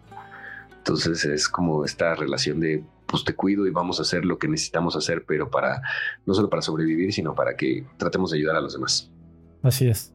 [0.86, 4.48] Entonces es como esta relación de, pues te cuido y vamos a hacer lo que
[4.48, 5.80] necesitamos hacer, pero para,
[6.26, 9.10] no solo para sobrevivir, sino para que tratemos de ayudar a los demás.
[9.62, 10.12] Así es.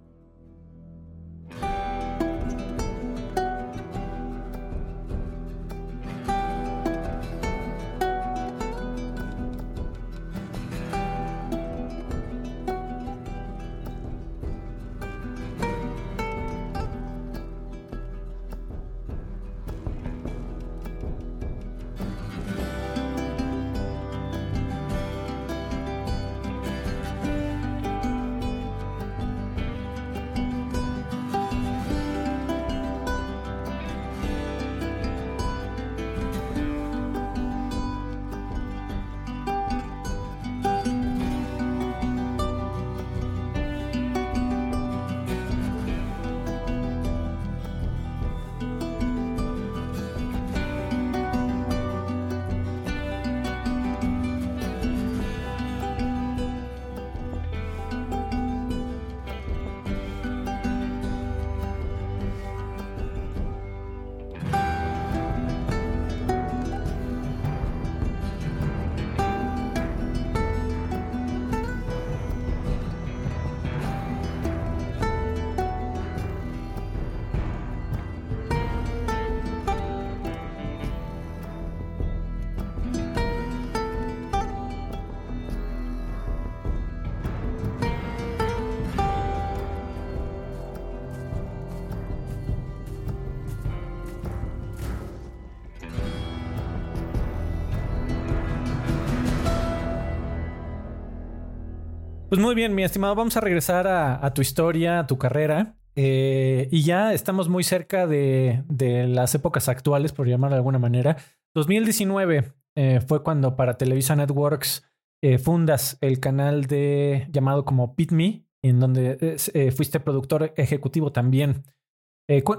[102.40, 105.76] Pues muy bien, mi estimado, vamos a regresar a, tu historia, a tu carrera.
[105.98, 108.64] Eh, y ya estamos muy cerca de,
[109.10, 111.18] las épocas actuales, por llamarlo de alguna manera.
[111.54, 114.90] 2019 eh, fue cuando para Televisa Networks
[115.22, 119.36] eh, fundas el canal de llamado como Pit Me, en donde
[119.76, 121.66] fuiste productor ejecutivo también.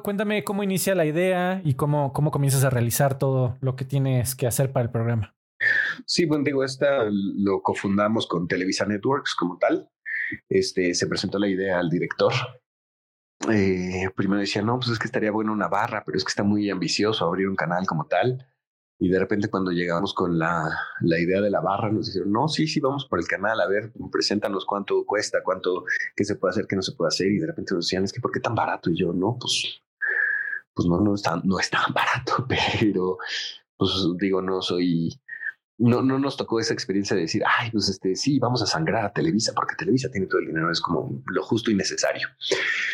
[0.05, 4.35] cuéntame cómo inicia la idea y cómo, cómo comienzas a realizar todo lo que tienes
[4.35, 5.39] que hacer para el programa.
[6.06, 9.90] Sí, bueno, digo, esta lo cofundamos con Televisa Networks como tal.
[10.48, 12.32] Este, se presentó la idea al director.
[13.50, 16.42] Eh, primero decía, no, pues es que estaría bueno una barra, pero es que está
[16.42, 18.46] muy ambicioso abrir un canal como tal.
[19.02, 20.68] Y de repente cuando llegamos con la,
[21.00, 23.66] la idea de la barra, nos dijeron, no, sí, sí, vamos por el canal, a
[23.66, 25.84] ver, preséntanos cuánto cuesta, cuánto,
[26.14, 27.28] qué se puede hacer, qué no se puede hacer.
[27.28, 28.90] Y de repente nos decían, es que ¿por qué tan barato?
[28.90, 29.82] Y yo, no, pues,
[30.74, 32.46] pues no, no es tan, no es tan barato,
[32.80, 33.16] pero
[33.78, 35.18] pues digo, no soy,
[35.81, 39.05] no, no nos tocó esa experiencia de decir, ay, pues este, sí, vamos a sangrar
[39.05, 42.28] a Televisa, porque Televisa tiene todo el dinero, es como lo justo y necesario.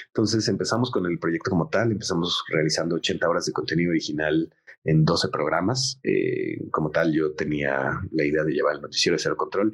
[0.07, 4.49] Entonces empezamos con el proyecto como tal, empezamos realizando 80 horas de contenido original
[4.84, 5.99] en 12 programas.
[6.05, 9.72] Eh, como tal, yo tenía la idea de llevar el noticiero de cero control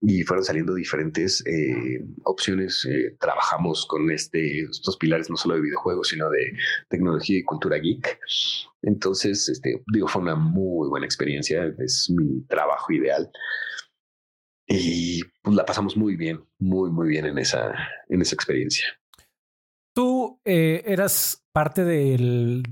[0.00, 2.84] y fueron saliendo diferentes eh, opciones.
[2.90, 6.52] Eh, trabajamos con este, estos pilares no solo de videojuegos, sino de
[6.88, 8.18] tecnología y cultura geek.
[8.82, 11.72] Entonces, este, digo, fue una muy buena experiencia.
[11.78, 13.30] Es mi trabajo ideal.
[14.66, 17.72] Y pues la pasamos muy bien, muy, muy bien en esa,
[18.08, 18.86] en esa experiencia.
[19.94, 22.62] Tú eras parte del,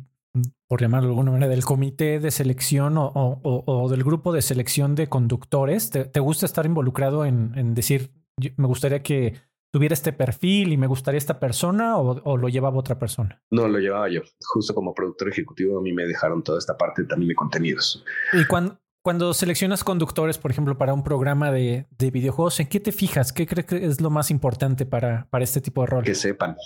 [0.68, 5.09] por llamarlo de alguna manera, del comité de selección o, del grupo de selección de
[5.09, 5.90] conductores?
[5.90, 8.11] ¿Te, gusta estar involucrado en, decir,
[8.57, 9.34] me gustaría que
[9.70, 13.42] tuviera este perfil y me gustaría esta persona o, lo llevaba otra persona?
[13.50, 14.22] No, lo llevaba yo.
[14.40, 18.04] Justo como productor ejecutivo a mí me dejaron toda esta parte también de contenidos.
[18.32, 22.92] Y cuando, cuando seleccionas conductores, por ejemplo, para un programa de, videojuegos, ¿en qué te
[22.92, 23.32] fijas?
[23.32, 26.04] ¿Qué crees que es lo más importante para, para este tipo de rol?
[26.04, 26.56] Que sepan,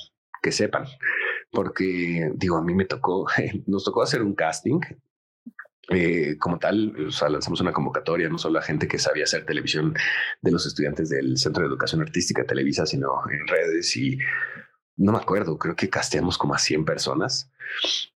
[0.42, 0.86] que sepan
[1.52, 3.26] porque digo, a mí me tocó,
[3.66, 4.80] nos tocó hacer un casting.
[5.92, 6.94] Eh, como tal,
[7.28, 9.92] lanzamos una convocatoria no solo a gente que sabía hacer televisión
[10.40, 14.16] de los estudiantes del Centro de Educación Artística Televisa, sino en redes y
[14.96, 17.50] no me acuerdo, creo que casteamos como a 100 personas.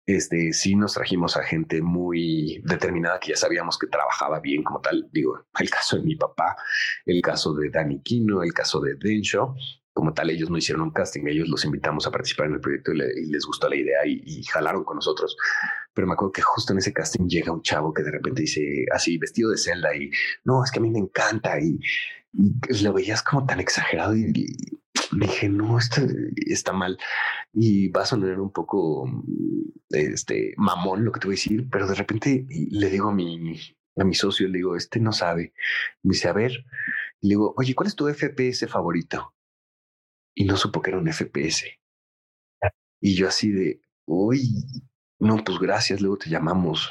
[0.05, 4.81] Este sí nos trajimos a gente muy determinada que ya sabíamos que trabajaba bien como
[4.81, 5.07] tal.
[5.11, 6.57] Digo, el caso de mi papá,
[7.05, 9.55] el caso de Dani Quino, el caso de Densho,
[9.93, 12.93] como tal, ellos no hicieron un casting, ellos los invitamos a participar en el proyecto
[12.93, 15.35] y, les gustó la idea y, jalaron con nosotros.
[15.93, 18.85] Pero me acuerdo que justo en ese casting llega un chavo que de repente dice
[18.93, 20.09] así, vestido de celda y
[20.45, 21.79] no, es que a mí me encanta y,
[22.81, 24.31] lo veías como tan exagerado y,
[25.11, 26.01] me dije, no, esto
[26.37, 26.97] está mal
[27.53, 29.09] y va a sonar un poco
[29.89, 33.59] este mamón lo que te voy a decir, pero de repente le digo a mi,
[33.97, 35.53] a mi socio, le digo, este no sabe.
[36.03, 36.51] Me dice, a ver,
[37.19, 39.33] le digo, oye, ¿cuál es tu FPS favorito?
[40.35, 41.65] Y no supo que era un FPS.
[43.01, 44.65] Y yo así de, uy,
[45.19, 46.89] no, pues gracias, luego te llamamos.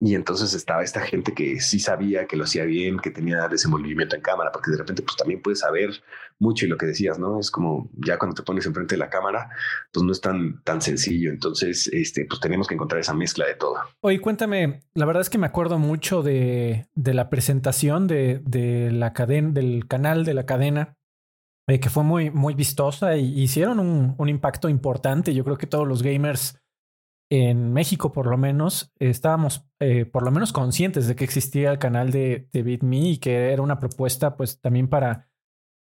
[0.00, 4.14] Y entonces estaba esta gente que sí sabía que lo hacía bien, que tenía desenvolvimiento
[4.14, 5.90] en cámara, porque de repente pues también puedes saber
[6.38, 7.40] mucho y lo que decías, ¿no?
[7.40, 9.50] Es como ya cuando te pones enfrente de la cámara,
[9.92, 11.30] pues no es tan, tan sencillo.
[11.30, 13.74] Entonces, este, pues tenemos que encontrar esa mezcla de todo.
[14.00, 18.92] Oye, cuéntame, la verdad es que me acuerdo mucho de, de la presentación de, de
[18.92, 20.97] la cadena, del canal de la cadena
[21.68, 25.34] eh, que fue muy, muy vistosa y hicieron un, un, impacto importante.
[25.34, 26.58] Yo creo que todos los gamers
[27.30, 31.78] en México, por lo menos, estábamos eh, por lo menos conscientes de que existía el
[31.78, 35.28] canal de, de BitMe y que era una propuesta, pues también para,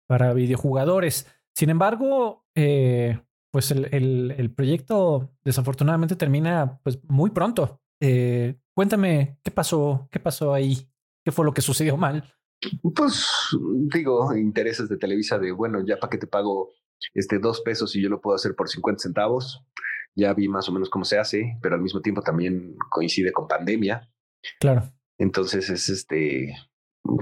[0.07, 1.27] para videojugadores.
[1.55, 3.19] Sin embargo, eh,
[3.51, 7.81] pues el, el, el, proyecto desafortunadamente termina pues muy pronto.
[8.75, 10.91] cuéntame qué pasó, qué pasó ahí,
[11.25, 12.23] qué fue lo que sucedió mal.
[12.95, 13.27] Pues
[13.93, 16.71] digo, intereses de Televisa de, bueno, ya para que te pago
[17.15, 19.65] este dos pesos y yo lo puedo hacer por 50 centavos.
[20.15, 23.49] Ya vi más o menos cómo se hace, pero al mismo tiempo también coincide con
[23.49, 24.11] pandemia.
[24.59, 24.93] Claro.
[25.19, 26.55] Entonces es este,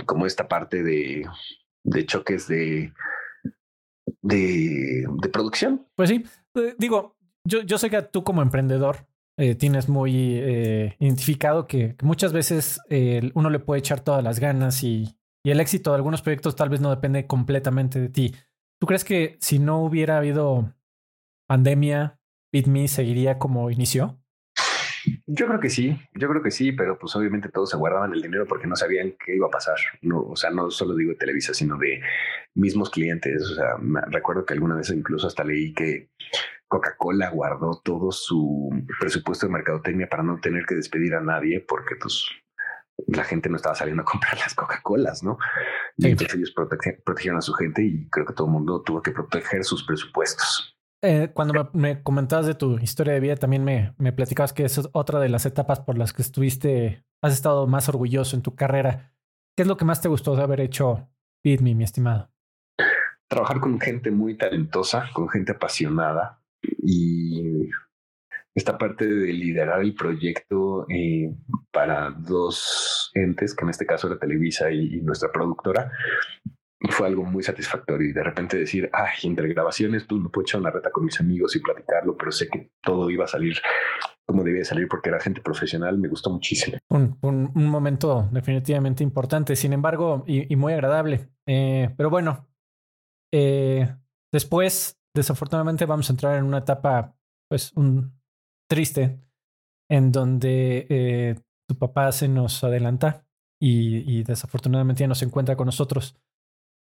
[0.06, 1.24] como esta parte de,
[1.84, 2.92] de choques de,
[4.22, 5.86] de, de producción.
[5.94, 6.24] Pues sí,
[6.54, 11.96] eh, digo, yo, yo sé que tú como emprendedor eh, tienes muy eh, identificado que,
[12.02, 12.80] muchas veces
[13.34, 16.68] uno le puede echar todas las ganas y, y el éxito de algunos proyectos tal
[16.68, 18.34] vez no depende completamente de ti.
[18.80, 20.74] ¿Tú crees que si no hubiera habido
[21.46, 22.20] pandemia,
[22.52, 24.20] BitMe seguiría como inició?
[25.26, 28.22] Yo creo que sí, yo creo que sí, pero pues obviamente todos se guardaban el
[28.22, 29.76] dinero porque no sabían qué iba a pasar.
[30.02, 32.00] No, o sea, no solo digo de Televisa, sino de
[32.54, 33.42] mismos clientes.
[33.42, 33.76] O sea,
[34.08, 36.10] recuerdo que alguna vez incluso hasta leí que
[36.66, 38.70] Coca-Cola guardó todo su
[39.00, 42.26] presupuesto de mercadotecnia para no tener que despedir a nadie porque pues
[43.06, 45.38] la gente no estaba saliendo a comprar las Coca-Colas, ¿no?
[45.96, 49.12] Y entonces ellos protegieron a su gente y creo que todo el mundo tuvo que
[49.12, 50.76] proteger sus presupuestos.
[51.02, 54.80] Eh, cuando me, comentabas de tu historia de vida, también me, me platicabas que es
[54.92, 59.14] otra de las etapas por las que estuviste, has estado más orgulloso en tu carrera.
[59.56, 61.08] ¿Qué es lo que más te gustó de haber hecho
[61.44, 62.30] BitMe, mi estimado?
[63.28, 67.68] Trabajar con gente muy talentosa, con gente apasionada y
[68.58, 71.32] esta parte de liderar el proyecto eh,
[71.72, 75.90] para dos entes, que en este caso era Televisa y, nuestra productora,
[76.90, 80.60] fue algo muy satisfactorio y de repente decir, ay, entre grabaciones, pues, me puedo echar
[80.60, 83.56] una reta con mis amigos y platicarlo, pero sé que todo iba a salir
[84.26, 86.76] como debía salir porque era gente profesional, me gustó muchísimo.
[86.90, 91.30] Un, un, momento definitivamente importante, sin embargo, y, muy agradable.
[91.46, 92.46] Eh, pero bueno,
[93.32, 93.88] eh,
[94.30, 97.16] después, desafortunadamente, vamos a entrar en una etapa,
[97.48, 98.17] pues, un,
[98.68, 99.18] triste,
[99.90, 101.34] en donde eh,
[101.66, 103.26] tu papá se nos adelanta
[103.60, 106.16] y, desafortunadamente ya no se encuentra con nosotros.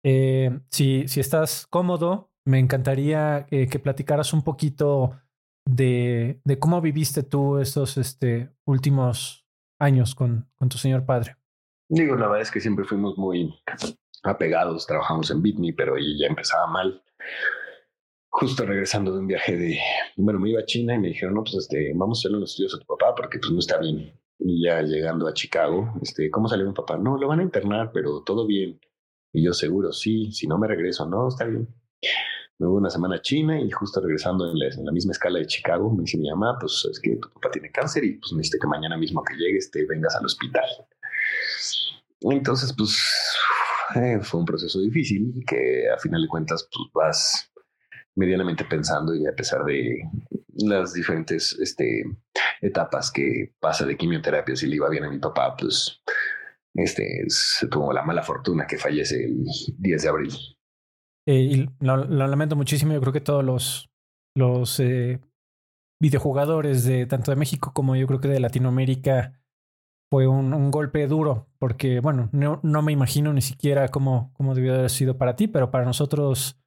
[0.03, 5.19] Eh, si, si estás cómodo, me encantaría eh, que platicaras un poquito
[5.65, 9.47] de, cómo viviste tú estos este, últimos
[9.79, 11.37] años con, con tu señor padre.
[11.89, 13.53] Digo, la verdad es que siempre fuimos muy
[14.23, 17.03] apegados, trabajamos en Bitme, pero ya empezaba mal
[18.37, 19.79] justo regresando de un viaje de,
[20.17, 22.51] bueno, me iba a China y me dijeron, no, pues este, vamos a hacerle los
[22.51, 24.13] estudios a tu papá porque pues no está bien.
[24.39, 26.97] Y ya llegando a Chicago, este, ¿cómo salió mi papá?
[26.97, 28.81] No, lo van a internar, pero todo bien.
[29.31, 31.67] Y yo seguro, sí, si no me regreso, no, está bien.
[32.59, 35.89] Me voy una semana a China y justo regresando en la, misma escala de Chicago,
[35.93, 38.67] me dice mi mamá, pues es que tu papá tiene cáncer y pues necesito que
[38.67, 40.65] mañana mismo que llegues te vengas al hospital.
[42.19, 43.01] Entonces, pues
[43.95, 47.51] eh, fue un proceso difícil que a final de cuentas pues vas
[48.15, 50.09] medianamente pensando y a pesar de
[50.55, 52.03] las diferentes este,
[52.61, 56.01] etapas que pasa de quimioterapia, si le iba bien a mi papá, pues
[56.73, 59.45] este, se tuvo la mala fortuna que fallece el
[59.77, 60.33] 10 de abril.
[61.27, 63.89] Eh, y lo, lamento muchísimo, yo creo que todos los,
[64.35, 65.19] los eh,
[66.01, 69.41] videojugadores de tanto de México como yo creo que de Latinoamérica
[70.11, 74.53] fue un, un golpe duro, porque bueno, no, no, me imagino ni siquiera cómo, cómo
[74.53, 76.61] debió haber sido para ti, pero para nosotros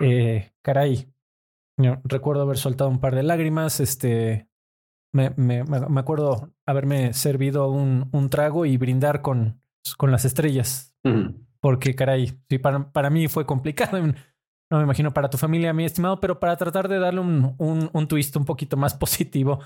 [0.00, 1.08] eh, caray,
[2.04, 4.48] recuerdo haber soltado un par de lágrimas, este,
[5.12, 9.60] me, me, me acuerdo haberme servido un, un, trago y brindar con,
[9.96, 10.94] con las estrellas,
[11.60, 13.98] porque caray, sí, para, para mí fue complicado.
[14.70, 17.90] No me imagino para tu familia, mi estimado, pero para tratar de darle un, un,
[17.92, 19.60] un twist un poquito más positivo,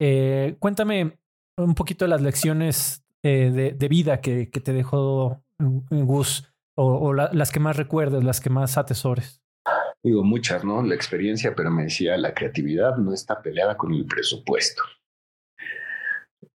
[0.00, 1.18] eh, cuéntame
[1.56, 6.86] un poquito de las lecciones eh, de, de, vida que, que, te dejó Gus o,
[6.86, 9.39] o las que más recuerdes, las que más atesores
[10.02, 10.82] digo muchas, ¿no?
[10.82, 14.82] La experiencia, pero me decía, la creatividad no está peleada con el presupuesto.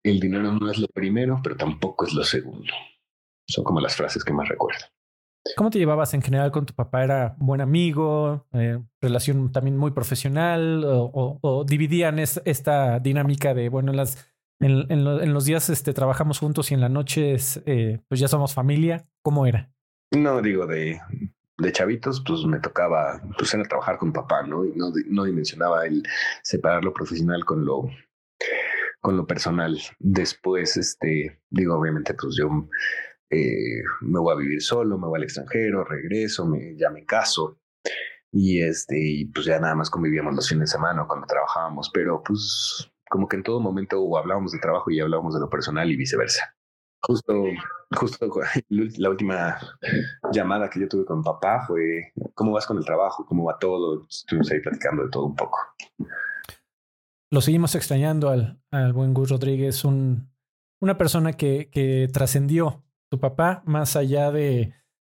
[0.03, 2.73] El dinero no es lo primero, pero tampoco es lo segundo.
[3.47, 4.85] Son como las frases que más recuerdo.
[5.57, 7.03] ¿Cómo te llevabas en general con tu papá?
[7.03, 8.47] ¿Era buen amigo?
[8.53, 10.83] Eh, ¿Relación también muy profesional?
[10.85, 16.75] ¿O, dividían esta dinámica de, bueno, en, las, en, los días este, trabajamos juntos y
[16.75, 19.05] en las noches eh, pues ya somos familia?
[19.21, 19.69] ¿Cómo era?
[20.11, 21.01] No digo de,
[21.57, 24.65] de chavitos, pues me tocaba, pues era trabajar con papá, ¿no?
[24.65, 26.03] Y no, no dimensionaba el
[26.41, 27.89] separar lo profesional con lo,
[29.01, 29.79] con lo personal.
[29.99, 32.49] Después, este, digo, obviamente, pues yo
[33.29, 37.59] eh, me voy a vivir solo, me voy al extranjero, regreso, me, ya me caso.
[38.31, 42.23] Y este, y pues ya nada más convivíamos los fines de semana cuando trabajábamos, pero
[42.23, 45.91] pues como que en todo momento o hablábamos de trabajo y hablábamos de lo personal
[45.91, 46.55] y viceversa.
[47.05, 47.43] Justo,
[47.95, 48.29] justo
[48.69, 49.57] la última
[50.31, 53.25] llamada que yo tuve con papá fue, ¿cómo vas con el trabajo?
[53.25, 54.05] ¿Cómo va todo?
[54.09, 55.59] Estuvimos ahí platicando de todo un poco.
[57.29, 60.31] Lo seguimos extrañando al, al buen Gus Rodríguez, un,
[60.81, 64.73] una persona que, que trascendió tu papá más allá de,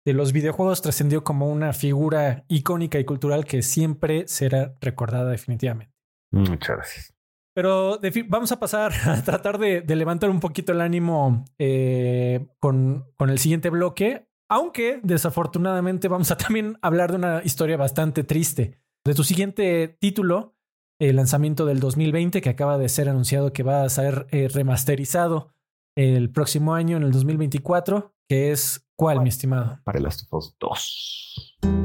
[0.05, 5.95] de los videojuegos, trascendió como una figura icónica y cultural que siempre será recordada definitivamente.
[6.31, 7.14] Muchas gracias.
[7.55, 13.31] Pero vamos a pasar a tratar de, levantar un poquito el ánimo eh, con, con,
[13.31, 18.81] el siguiente bloque, aunque desafortunadamente vamos a también hablar de una historia bastante triste.
[19.07, 20.57] De tu siguiente título,
[20.99, 25.55] el lanzamiento del 2020, que acaba de ser anunciado que va a ser eh, remasterizado
[25.97, 29.81] el próximo año, en el 2024, que es ¿cuál, mi estimado?
[29.85, 31.84] Para Last of 2.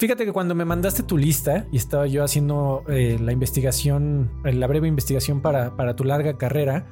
[0.00, 4.54] Fíjate que cuando me mandaste tu lista y estaba yo haciendo eh, la investigación, eh,
[4.54, 6.86] la breve investigación para, para tu larga carrera,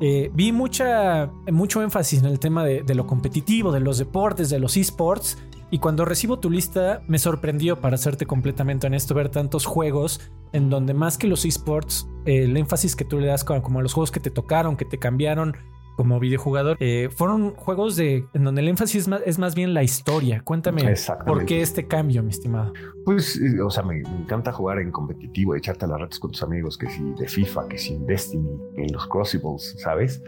[0.00, 4.58] eh, vi mucha, mucho énfasis en el tema de, lo competitivo, de los deportes, de
[4.58, 5.38] los esports.
[5.70, 10.20] Y cuando recibo tu lista, me sorprendió, para serte completamente honesto, ver tantos juegos
[10.52, 13.92] en donde más que los esports, el énfasis que tú le das como a los
[13.92, 15.56] juegos que te tocaron, que te cambiaron,
[15.98, 19.74] como videojugador, eh, fueron juegos de en donde el énfasis es más, es más bien
[19.74, 20.42] la historia.
[20.44, 20.94] Cuéntame
[21.26, 22.72] por qué este cambio, mi estimado.
[23.04, 26.78] Pues, eh, o sea, me, encanta jugar en competitivo, echarte las retas con tus amigos,
[26.78, 30.22] que si de FIFA, que si en Destiny, en los Crucibles, ¿sabes?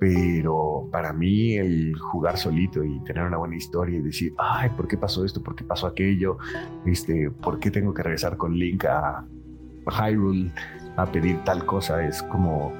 [0.00, 4.88] Pero para mí el jugar solito y tener una buena historia y decir, ay, ¿por
[4.88, 5.40] qué pasó esto?
[5.40, 6.38] ¿Por qué pasó aquello?
[6.84, 9.24] Este, ¿Por qué tengo que regresar con Link a
[9.86, 10.50] Hyrule
[10.96, 12.04] a pedir tal cosa?
[12.04, 12.72] Es como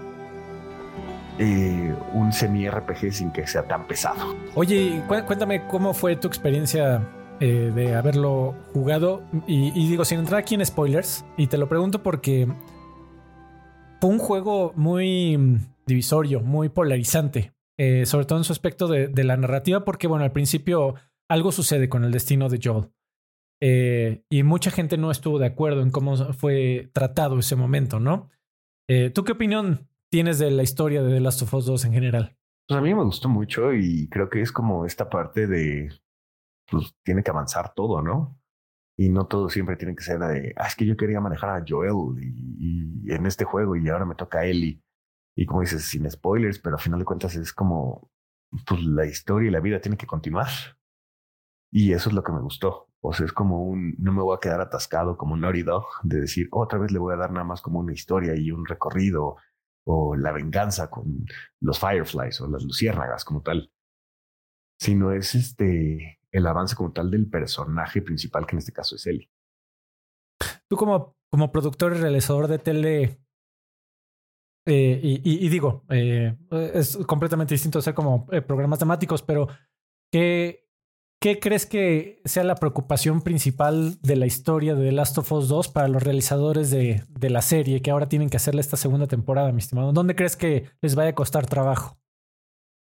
[1.38, 4.34] eh, un semi-RPG sin que sea tan pesado.
[4.54, 7.06] Oye, cuéntame cómo fue tu experiencia
[7.40, 9.22] eh, de haberlo jugado.
[9.46, 12.48] Y, digo, sin entrar aquí en spoilers, y te lo pregunto porque
[14.00, 19.36] fue un juego muy divisorio, muy polarizante, eh, sobre todo en su aspecto de, la
[19.36, 20.94] narrativa, porque bueno, al principio
[21.28, 24.24] algo sucede con el destino de Joel.
[24.30, 28.30] y mucha gente no estuvo de acuerdo en cómo fue tratado ese momento, ¿no?
[29.12, 32.36] ¿Tú qué opinión tienes de la historia de The Last of Us 2 en general?
[32.68, 35.88] Pues a mí me gustó mucho y creo que es como esta parte de,
[36.68, 38.38] pues tiene que avanzar todo, ¿no?
[38.98, 41.64] Y no todo siempre tiene que ser de, ah, es que yo quería manejar a
[41.66, 44.82] Joel y, en este juego y ahora me toca a Ellie.
[45.36, 48.10] Y como dices, sin spoilers, pero a final de cuentas es como,
[48.66, 50.48] pues la historia y la vida tiene que continuar.
[51.70, 52.88] Y eso es lo que me gustó.
[53.00, 55.84] O sea, es como un, no me voy a quedar atascado como un Naughty Dog
[56.02, 58.64] de decir, otra vez le voy a dar nada más como una historia y un
[58.64, 59.36] recorrido
[59.86, 61.26] o la venganza con
[61.60, 63.72] los Fireflies o las luciérnagas como tal,
[64.80, 69.06] sino es este el avance como tal del personaje principal, que en este caso es
[69.06, 69.30] Ellie.
[70.68, 73.20] Tú como, como productor y realizador de tele,
[74.66, 76.36] eh, y, digo, eh,
[76.74, 79.48] es completamente distinto ser como eh, programas temáticos, pero
[80.12, 80.65] ¿qué,
[81.20, 85.48] ¿Qué crees que sea la preocupación principal de la historia de The Last of Us
[85.48, 89.06] 2 para los realizadores de, de, la serie que ahora tienen que hacerle esta segunda
[89.06, 89.92] temporada, mi estimado?
[89.92, 91.98] ¿Dónde crees que les vaya a costar trabajo?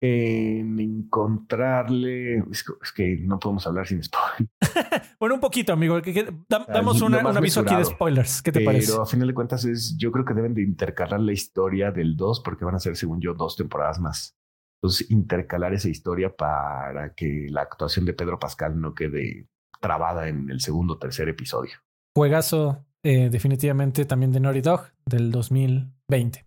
[0.01, 2.39] En encontrarle.
[2.49, 4.51] Es que no podemos hablar sin spoilers.
[5.19, 6.01] bueno, un poquito, amigo.
[6.47, 8.41] damos un aviso aquí de spoilers.
[8.41, 8.91] ¿Qué te parece?
[8.91, 12.15] Pero a final de cuentas, es, yo creo que deben de intercalar la historia del
[12.15, 14.35] 2 porque van a ser, según yo, dos temporadas más.
[14.81, 19.47] Entonces, intercalar esa historia para que la actuación de Pedro Pascal no quede
[19.81, 21.73] trabada en el segundo o tercer episodio.
[22.15, 26.45] Juegazo, eh, definitivamente también de Naughty Dog del 2020.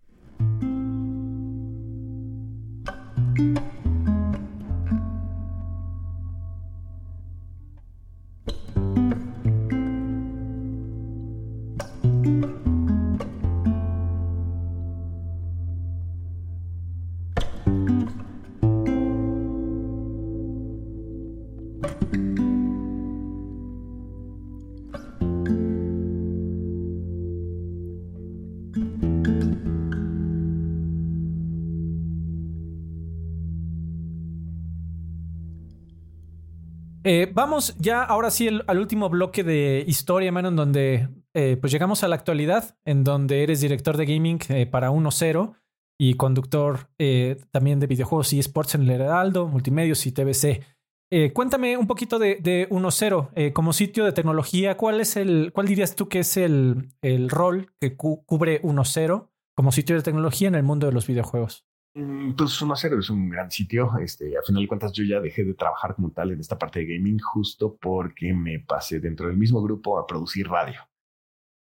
[37.11, 41.73] Eh, vamos ya ahora sí al último bloque de historia, mano, en donde eh, pues
[41.73, 45.55] llegamos a la actualidad, en donde eres director de gaming eh, para 1.0
[45.99, 46.87] y conductor
[47.49, 50.61] también de videojuegos y esports en el Heraldo, Multimedios y TVC.
[51.33, 54.77] cuéntame un poquito de, de 1.0 como sitio de tecnología.
[54.77, 59.71] ¿Cuál es el, cuál dirías tú que es el, el rol que cubre 1.0 como
[59.71, 61.68] sitio de tecnología en el mundo de los videojuegos?
[61.95, 63.91] Mm, pues 1.0 es un gran sitio.
[63.99, 66.79] Este, a final de cuentas, yo ya dejé de trabajar como tal en esta parte
[66.79, 70.81] de gaming justo porque me pasé dentro del mismo grupo a producir radio.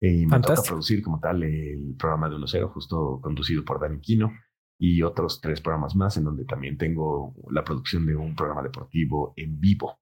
[0.01, 4.33] Y me toca producir como tal el programa de 1.0, justo conducido por Dani Quino
[4.79, 9.33] y otros tres programas más en donde también tengo la producción de un programa deportivo
[9.37, 10.01] en vivo.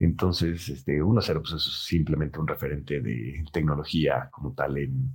[0.00, 5.14] Entonces, este 1.0 pues es simplemente un referente de tecnología como tal en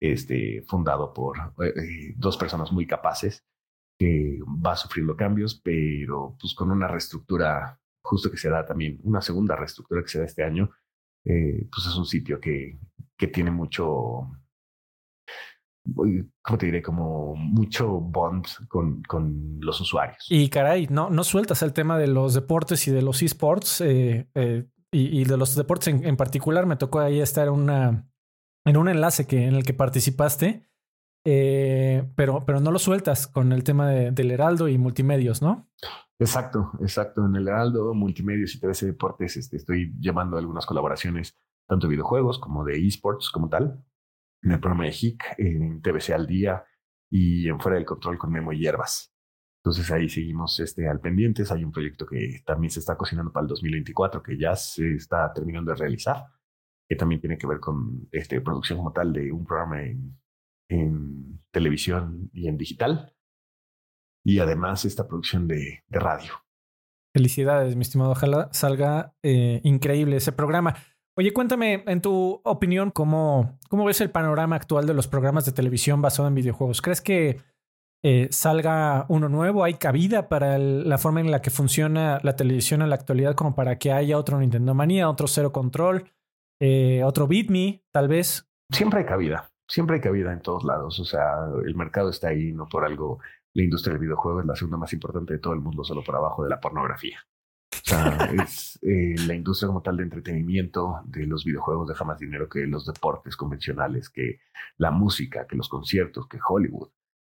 [0.00, 3.44] este fundado por eh, eh, dos personas muy capaces
[4.02, 9.20] que va sufriendo cambios, pero pues con una reestructura justo que se da también, una
[9.20, 10.70] segunda reestructura que se da este año,
[11.24, 12.80] eh, pues es un sitio que,
[13.16, 14.28] que tiene mucho,
[15.84, 16.82] ¿cómo te diré?
[16.82, 20.26] Como mucho bond con, con los usuarios.
[20.28, 24.28] Y caray, no, no sueltas el tema de los deportes y de los esports eh,
[24.34, 26.66] eh, y, de los deportes en, en, particular.
[26.66, 28.10] Me tocó ahí estar una,
[28.64, 30.71] en un enlace que, en el que participaste
[31.24, 35.68] eh, pero, pero no lo sueltas con el tema del Heraldo y multimedios, ¿no?
[36.18, 37.26] Exacto, exacto.
[37.26, 42.38] En el Heraldo, multimedios y TVC Deportes este, estoy llevando algunas colaboraciones, tanto de videojuegos
[42.38, 43.84] como de esports como tal,
[44.42, 46.64] en el programa de HIC, en TVC al día
[47.10, 49.12] y en Fuera del Control con Memo y Hierbas.
[49.64, 51.52] Entonces ahí seguimos este, al pendientes.
[51.52, 55.32] Hay un proyecto que también se está cocinando para el 2024 que ya se está
[55.32, 56.26] terminando de realizar,
[56.88, 60.16] que también tiene que ver con este, producción como tal de un programa en,
[60.72, 63.14] en televisión y en digital
[64.24, 66.32] y además esta producción de, radio.
[67.14, 68.12] Felicidades, mi estimado.
[68.12, 70.76] Ojalá salga eh, increíble ese programa.
[71.14, 75.52] Oye, cuéntame, en tu opinión, ¿cómo, ¿cómo ves el panorama actual de los programas de
[75.52, 76.80] televisión basado en videojuegos?
[76.80, 77.40] ¿Crees que
[78.02, 79.62] eh, salga uno nuevo?
[79.62, 83.54] ¿Hay cabida para la forma en la que funciona la televisión en la actualidad como
[83.54, 86.10] para que haya otro Nintendo Manía, otro Cero Control,
[86.60, 88.48] eh, otro Beat Me, tal vez?
[88.70, 90.98] Siempre hay cabida, siempre hay cabida en todos lados.
[91.00, 93.20] O sea, el mercado está ahí, no por algo
[93.54, 96.16] la industria del videojuego es la segunda más importante de todo el mundo, solo por
[96.16, 97.18] abajo de la pornografía.
[97.72, 102.18] O sea, es eh, la industria como tal de entretenimiento de los videojuegos deja más
[102.18, 104.40] dinero que los deportes convencionales, que
[104.76, 106.90] la música, que los conciertos, que Hollywood.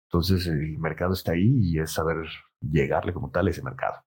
[0.09, 2.29] Entonces el mercado está ahí y es saber
[2.61, 4.03] llegarle como tal a ese mercado.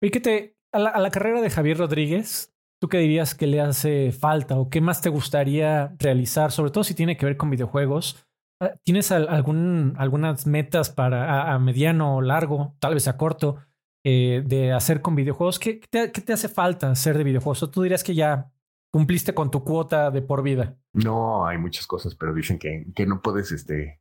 [0.00, 2.51] Y que te, a la, a la carrera de Javier Rodríguez,
[2.82, 6.82] ¿tú qué dirías que le hace falta o qué más te gustaría realizar, sobre todo
[6.82, 8.26] si tiene que ver con videojuegos?
[8.60, 13.58] Ah, ¿Tienes algún, algunas metas para a, mediano o largo, tal vez a corto,
[14.04, 15.60] eh, de hacer con videojuegos?
[15.60, 17.62] ¿Qué, te, hace falta hacer de videojuegos?
[17.62, 18.50] ¿O tú dirías que ya
[18.92, 20.76] cumpliste con tu cuota de por vida?
[20.92, 24.00] No, hay muchas cosas, pero dicen que, que no puedes este,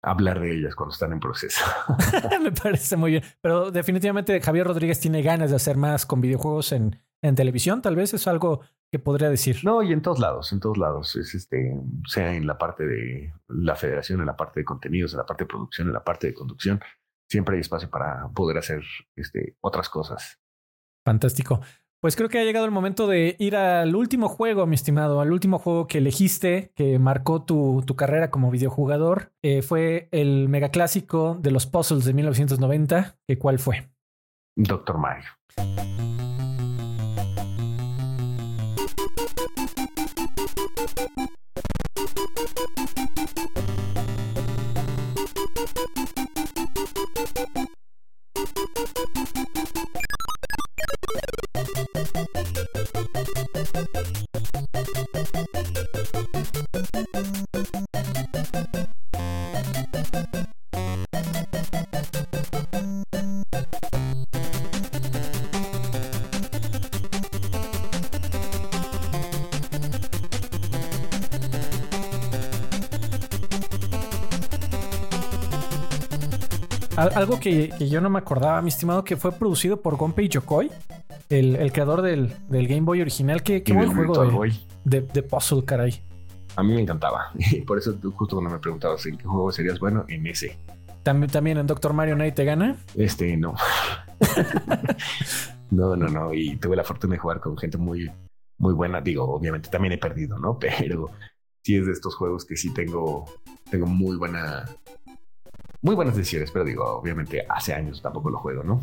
[0.00, 1.64] hablar de ellas cuando están en proceso.
[2.40, 3.24] Me parece muy bien.
[3.40, 7.80] Pero definitivamente Javier Rodríguez tiene ganas de hacer más con videojuegos en, en televisión.
[7.80, 9.60] Tal vez es algo que podría decir.
[9.64, 11.16] No, y en todos lados, en todos lados.
[11.16, 11.74] Es este,
[12.06, 15.44] sea en la parte de la federación, en la parte de contenidos, en la parte
[15.44, 16.80] de producción, en la parte de conducción,
[17.28, 18.82] siempre hay espacio para poder hacer
[19.16, 20.38] este, otras cosas.
[21.04, 21.60] Fantástico.
[22.00, 25.32] Pues creo que ha llegado el momento de ir al último juego, mi estimado, al
[25.32, 29.32] último juego que elegiste, que marcó tu, tu carrera como videojugador.
[29.40, 33.18] Eh, fue el megaclásico de los puzzles de 1990.
[33.38, 33.88] ¿Cuál fue?
[34.56, 35.30] Doctor Mario.
[77.22, 80.70] Algo que, yo no me acordaba, mi estimado, que fue producido por Gonpei Yokoi,
[81.30, 83.42] el, el creador del, del, Game Boy original.
[83.42, 84.44] Qué, qué buen juego
[84.84, 86.02] de, de, puzzle, caray.
[86.56, 87.30] A mí me encantaba.
[87.34, 90.58] Y por eso justo cuando me preguntabas en qué juego serías bueno, en ese.
[91.02, 92.76] ¿También, también en Doctor Mario nadie te gana?
[92.94, 93.54] Este, no.
[95.70, 96.34] no, no, no.
[96.34, 98.10] Y tuve la fortuna de jugar con gente muy,
[98.58, 99.00] muy buena.
[99.00, 100.58] Digo, obviamente también he perdido, ¿no?
[100.60, 101.10] Pero
[101.62, 103.24] sí es de estos juegos que sí tengo,
[103.70, 104.64] tengo muy buena
[105.82, 108.80] muy buenas decisiones, pero digo, obviamente hace años tampoco lo juego, ¿no?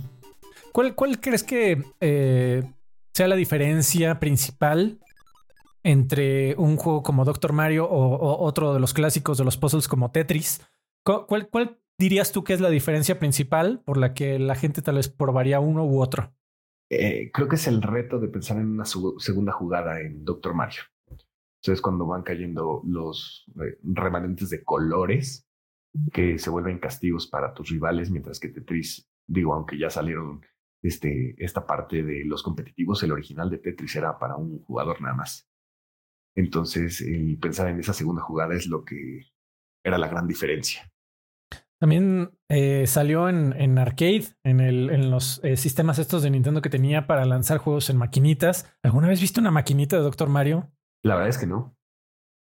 [0.72, 2.64] ¿Cuál, cuál crees que eh,
[3.14, 5.00] sea la diferencia principal
[5.84, 10.12] entre un juego como Doctor Mario o, otro de los clásicos de los puzzles como
[10.12, 10.62] Tetris?
[11.04, 14.96] ¿Cuál, ¿Cuál, dirías tú que es la diferencia principal por la que la gente tal
[14.96, 16.34] vez probaría uno u otro?
[16.90, 20.82] Eh, creo que es el reto de pensar en una segunda jugada en Doctor Mario.
[21.62, 25.49] Entonces, cuando van cayendo los eh, remanentes de colores,
[26.12, 30.42] que se vuelven castigos para tus rivales, mientras que Tetris, digo, aunque ya salieron
[30.82, 35.16] este, esta parte de los competitivos, el original de Tetris era para un jugador nada
[35.16, 35.50] más.
[36.36, 39.22] Entonces, el pensar en esa segunda jugada es lo que
[39.84, 40.92] era la gran diferencia.
[41.80, 46.62] También eh, salió en, en, arcade, en, el, en los eh, sistemas estos de Nintendo
[46.62, 48.70] que tenía para lanzar juegos en maquinitas.
[48.84, 50.72] ¿Alguna vez viste una maquinita de Doctor Mario?
[51.04, 51.78] La verdad es que no.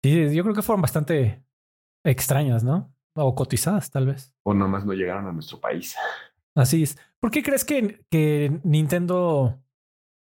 [0.04, 1.46] Sí, yo creo que fueron bastante
[2.06, 2.94] extrañas, ¿no?
[3.26, 4.34] O cotizadas, tal vez.
[4.44, 5.96] O nomás no llegaron a nuestro país.
[6.56, 6.98] Así es.
[7.20, 9.62] ¿Por qué crees que, que Nintendo,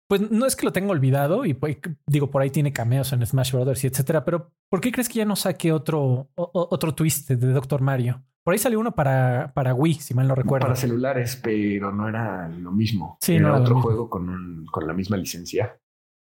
[0.08, 3.24] pues no es que lo tenga olvidado y pues, digo, por ahí tiene cameos en
[3.24, 7.30] Smash Brothers y etcétera, pero ¿por qué crees que ya no saque otro, otro twist
[7.30, 8.22] de Doctor Mario?
[8.42, 10.66] Por ahí salió uno para, para Wii, si mal no recuerdo.
[10.66, 13.18] Para celulares, pero no era lo mismo.
[13.20, 15.78] Sí, era otro juego con, un, con la misma licencia.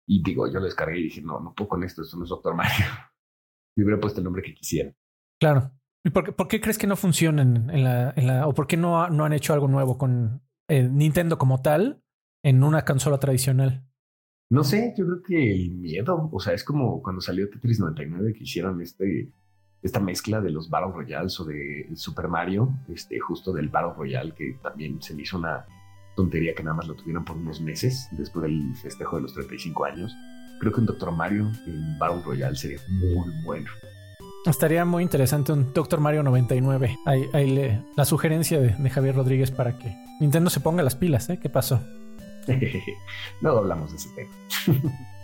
[0.07, 2.30] Y digo, yo lo descargué y dije, no, no puedo con esto, esto no es
[2.30, 2.85] Doctor Mario.
[3.76, 4.91] Y hubiera puesto el nombre que quisiera.
[5.39, 5.69] Claro.
[6.07, 9.34] ¿Y por qué, crees que no funcionan en la, o por qué no, no han
[9.34, 12.01] hecho algo nuevo con eh, Nintendo como tal
[12.43, 13.85] en una consola tradicional?
[14.49, 18.31] No sé, yo creo que el miedo, o sea, es como cuando salió Tetris 99
[18.31, 19.34] que hicieron este,
[19.81, 24.34] esta mezcla de los Battle Royales o de Super Mario, este, justo del Battle Royale,
[24.34, 25.65] que también se me hizo una
[26.15, 29.84] tontería que nada más lo tuvieron por unos meses después del festejo de los 35
[29.84, 30.15] años.
[30.61, 33.69] Creo que un Doctor Mario en Battle Royale sería muy bueno.
[34.45, 36.97] Estaría muy interesante un Doctor Mario 99.
[37.05, 41.30] Ahí, le, la sugerencia de, de, Javier Rodríguez para que Nintendo se ponga las pilas,
[41.30, 41.39] ¿eh?
[41.41, 41.81] ¿Qué pasó?
[43.41, 44.80] no hablamos de ese tema.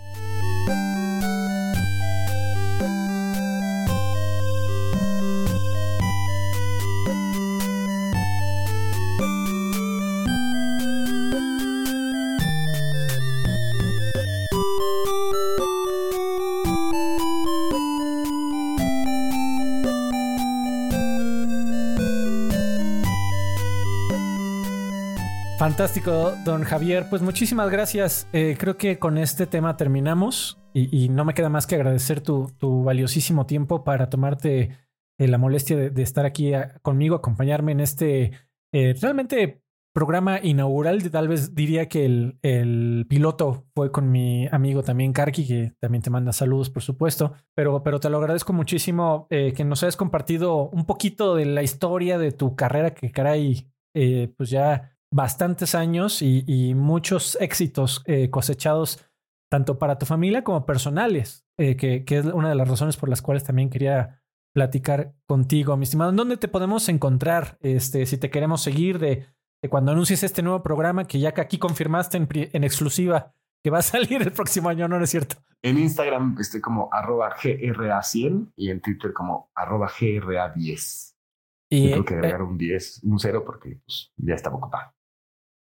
[25.64, 27.06] Fantástico, don Javier.
[27.10, 28.27] Pues muchísimas gracias.
[28.34, 32.52] Eh, creo que con este tema terminamos y, no me queda más que agradecer tu,
[32.84, 34.77] valiosísimo tiempo para tomarte
[35.18, 38.31] eh, la molestia de, estar aquí conmigo, acompañarme en este
[38.73, 39.61] eh, realmente
[39.94, 41.10] programa inaugural.
[41.10, 46.10] Tal vez diría que el, piloto fue con mi amigo también Karki, que también te
[46.10, 47.35] manda saludos, por supuesto.
[47.56, 52.18] Pero, pero te lo agradezco muchísimo que nos hayas compartido un poquito de la historia
[52.18, 53.72] de tu carrera, que caray,
[54.35, 58.99] pues ya bastantes años y, muchos éxitos eh, cosechados
[59.49, 63.22] tanto para tu familia como personales, eh, que, es una de las razones por las
[63.22, 64.23] cuales también quería
[64.56, 66.11] platicar contigo, mi estimado.
[66.11, 67.60] ¿Dónde te podemos encontrar?
[67.61, 69.27] Este, si te queremos seguir de,
[69.69, 73.81] cuando anuncies este nuevo programa que ya que aquí confirmaste en, exclusiva que va a
[73.84, 75.35] salir el próximo año, ¿no, es cierto?
[75.61, 81.14] En Instagram estoy como arroba GRA100 y en Twitter como arroba GRA10.
[81.69, 84.91] Y, tengo que agregar eh, un 10, un 0 porque pues, ya estaba ocupado.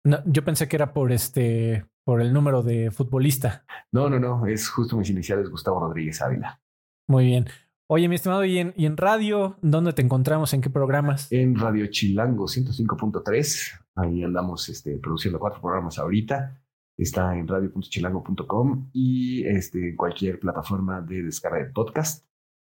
[0.09, 3.67] No, yo pensé que era por este, por el número de futbolista.
[3.93, 6.63] No, no, no, es justo mis iniciales, Gustavo Rodríguez Ávila.
[7.07, 7.47] Muy bien.
[7.91, 9.59] Oye, mi estimado, ¿y en, y en radio?
[9.61, 10.55] ¿Dónde te encontramos?
[10.55, 11.31] ¿En qué programas?
[11.31, 13.81] En Radio Chilango 105.3.
[13.97, 16.59] Ahí andamos este, produciendo cuatro programas ahorita.
[16.97, 22.27] Está en radio.chilango.com y este, cualquier plataforma de descarga de podcast.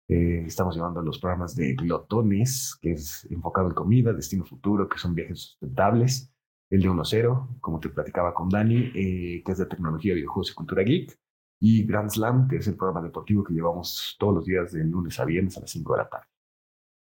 [0.10, 4.98] Eh, estamos llevando los programas de Glotones, que es enfocado en comida, destino futuro, que
[4.98, 6.31] son viajes sustentables
[6.72, 10.53] el de 1.0, como te platicaba con Dani, eh, que es de tecnología, videojuegos y
[10.56, 11.19] cultura geek,
[11.61, 15.19] y Grand Slam, que es el programa deportivo que llevamos todos los días de lunes
[15.19, 16.26] a viernes a las 5 de la tarde.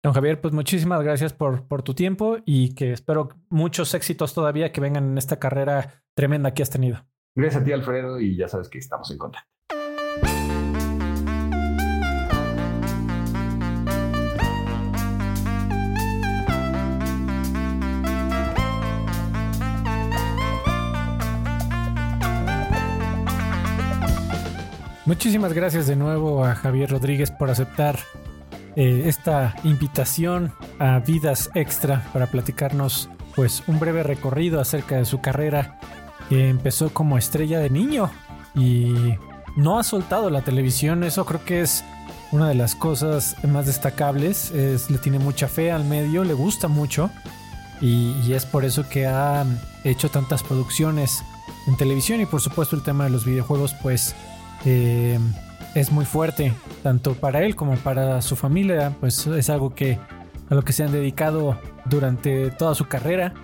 [0.02, 4.72] Don Javier, pues muchísimas gracias por, por tu tiempo y que espero muchos éxitos todavía
[4.72, 7.04] que vengan en esta carrera tremenda que has tenido.
[7.34, 9.57] Gracias a ti, Alfredo, y ya sabes que estamos en contacto.
[25.08, 27.98] Muchísimas gracias de nuevo a Javier Rodríguez por aceptar
[28.76, 35.22] eh, esta invitación a Vidas Extra para platicarnos pues un breve recorrido acerca de su
[35.22, 35.80] carrera
[36.28, 38.10] que empezó como estrella de niño
[38.54, 39.14] y
[39.56, 41.86] no ha soltado la televisión, eso creo que es
[42.30, 46.68] una de las cosas más destacables, es, le tiene mucha fe al medio, le gusta
[46.68, 47.08] mucho
[47.80, 49.46] y, y es por eso que ha
[49.84, 51.24] hecho tantas producciones
[51.66, 54.14] en televisión y por supuesto el tema de los videojuegos pues
[54.64, 55.18] eh,
[55.74, 56.52] es muy fuerte,
[56.82, 59.98] tanto para él como para su familia, pues es algo que
[60.50, 63.34] a lo que se han dedicado durante toda su carrera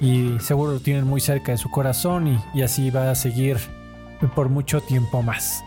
[0.00, 3.58] y seguro lo tienen muy cerca de su corazón y, así va a seguir
[4.34, 5.62] por mucho tiempo más.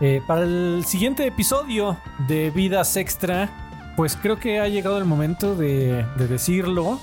[0.00, 1.96] Eh, para el siguiente episodio
[2.28, 3.50] de Vidas Extra,
[3.96, 7.00] pues creo que ha llegado el momento de, decirlo.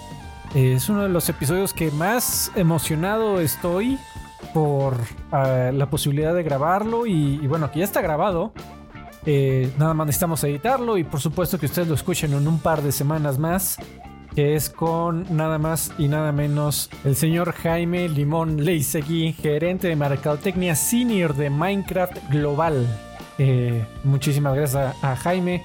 [0.53, 3.99] es uno de los episodios que más emocionado estoy
[4.55, 4.95] por
[5.33, 8.53] ah, la posibilidad de grabarlo y, bueno, que ya está grabado.
[9.25, 12.81] Eh, nada más necesitamos editarlo y por supuesto que ustedes lo escuchen en un par
[12.81, 13.75] de semanas más,
[14.33, 19.97] que es con nada más y nada menos el señor Jaime Limón Leisegui, gerente de
[19.97, 22.87] mercadotecnia senior de Minecraft Global.
[23.37, 25.63] Eh, muchísimas gracias a, Jaime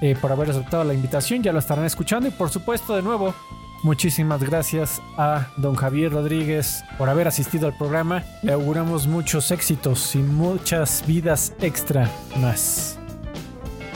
[0.00, 3.34] eh, por haber aceptado la invitación, ya lo estarán escuchando y por supuesto de nuevo
[3.82, 8.24] Muchísimas gracias a don Javier Rodríguez por haber asistido al programa.
[8.42, 12.98] Le auguramos muchos éxitos y muchas vidas extra más.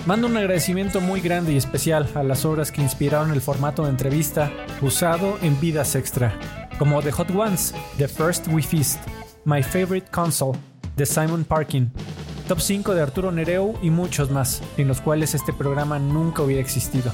[0.07, 3.91] Mando un agradecimiento muy grande y especial a las obras que inspiraron el formato de
[3.91, 4.51] entrevista
[4.81, 6.39] usado en Vidas Extra,
[6.79, 9.01] como The Hot Ones, The First We Feast,
[9.45, 10.59] My Favorite Console,
[10.97, 11.93] de Simon Parkin,
[12.49, 16.61] Top 5 de Arturo Nereu y muchos más, en los cuales este programa nunca hubiera
[16.61, 17.13] existido.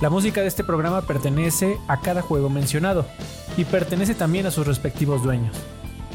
[0.00, 3.06] La música de este programa pertenece a cada juego mencionado
[3.56, 5.56] y pertenece también a sus respectivos dueños.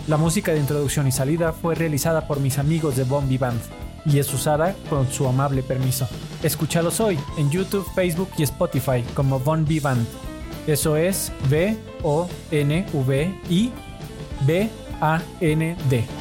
[0.07, 3.59] La música de introducción y salida fue realizada por mis amigos de Bombi Band
[4.05, 6.07] y es usada con su amable permiso.
[6.43, 10.05] Escúchalos hoy en YouTube, Facebook y Spotify como Von Band.
[10.67, 13.71] Eso es B O N V I
[14.45, 14.69] B
[15.01, 16.20] A N D.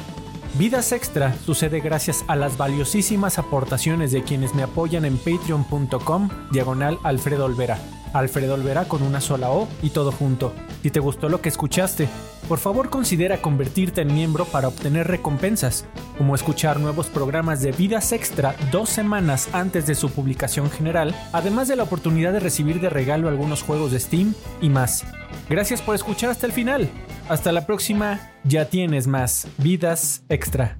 [0.55, 6.99] Vidas Extra sucede gracias a las valiosísimas aportaciones de quienes me apoyan en patreon.com diagonal
[7.05, 7.79] Alfredo Olvera.
[8.13, 10.53] Alfredo Olvera con una sola O y todo junto.
[10.83, 12.09] Si te gustó lo que escuchaste,
[12.49, 15.85] por favor considera convertirte en miembro para obtener recompensas,
[16.19, 21.69] como escuchar nuevos programas de Vidas Extra dos semanas antes de su publicación general, además
[21.69, 25.05] de la oportunidad de recibir de regalo algunos juegos de Steam y más.
[25.49, 26.89] Gracias por escuchar hasta el final.
[27.29, 30.79] Hasta la próxima, ya tienes más Vidas Extra.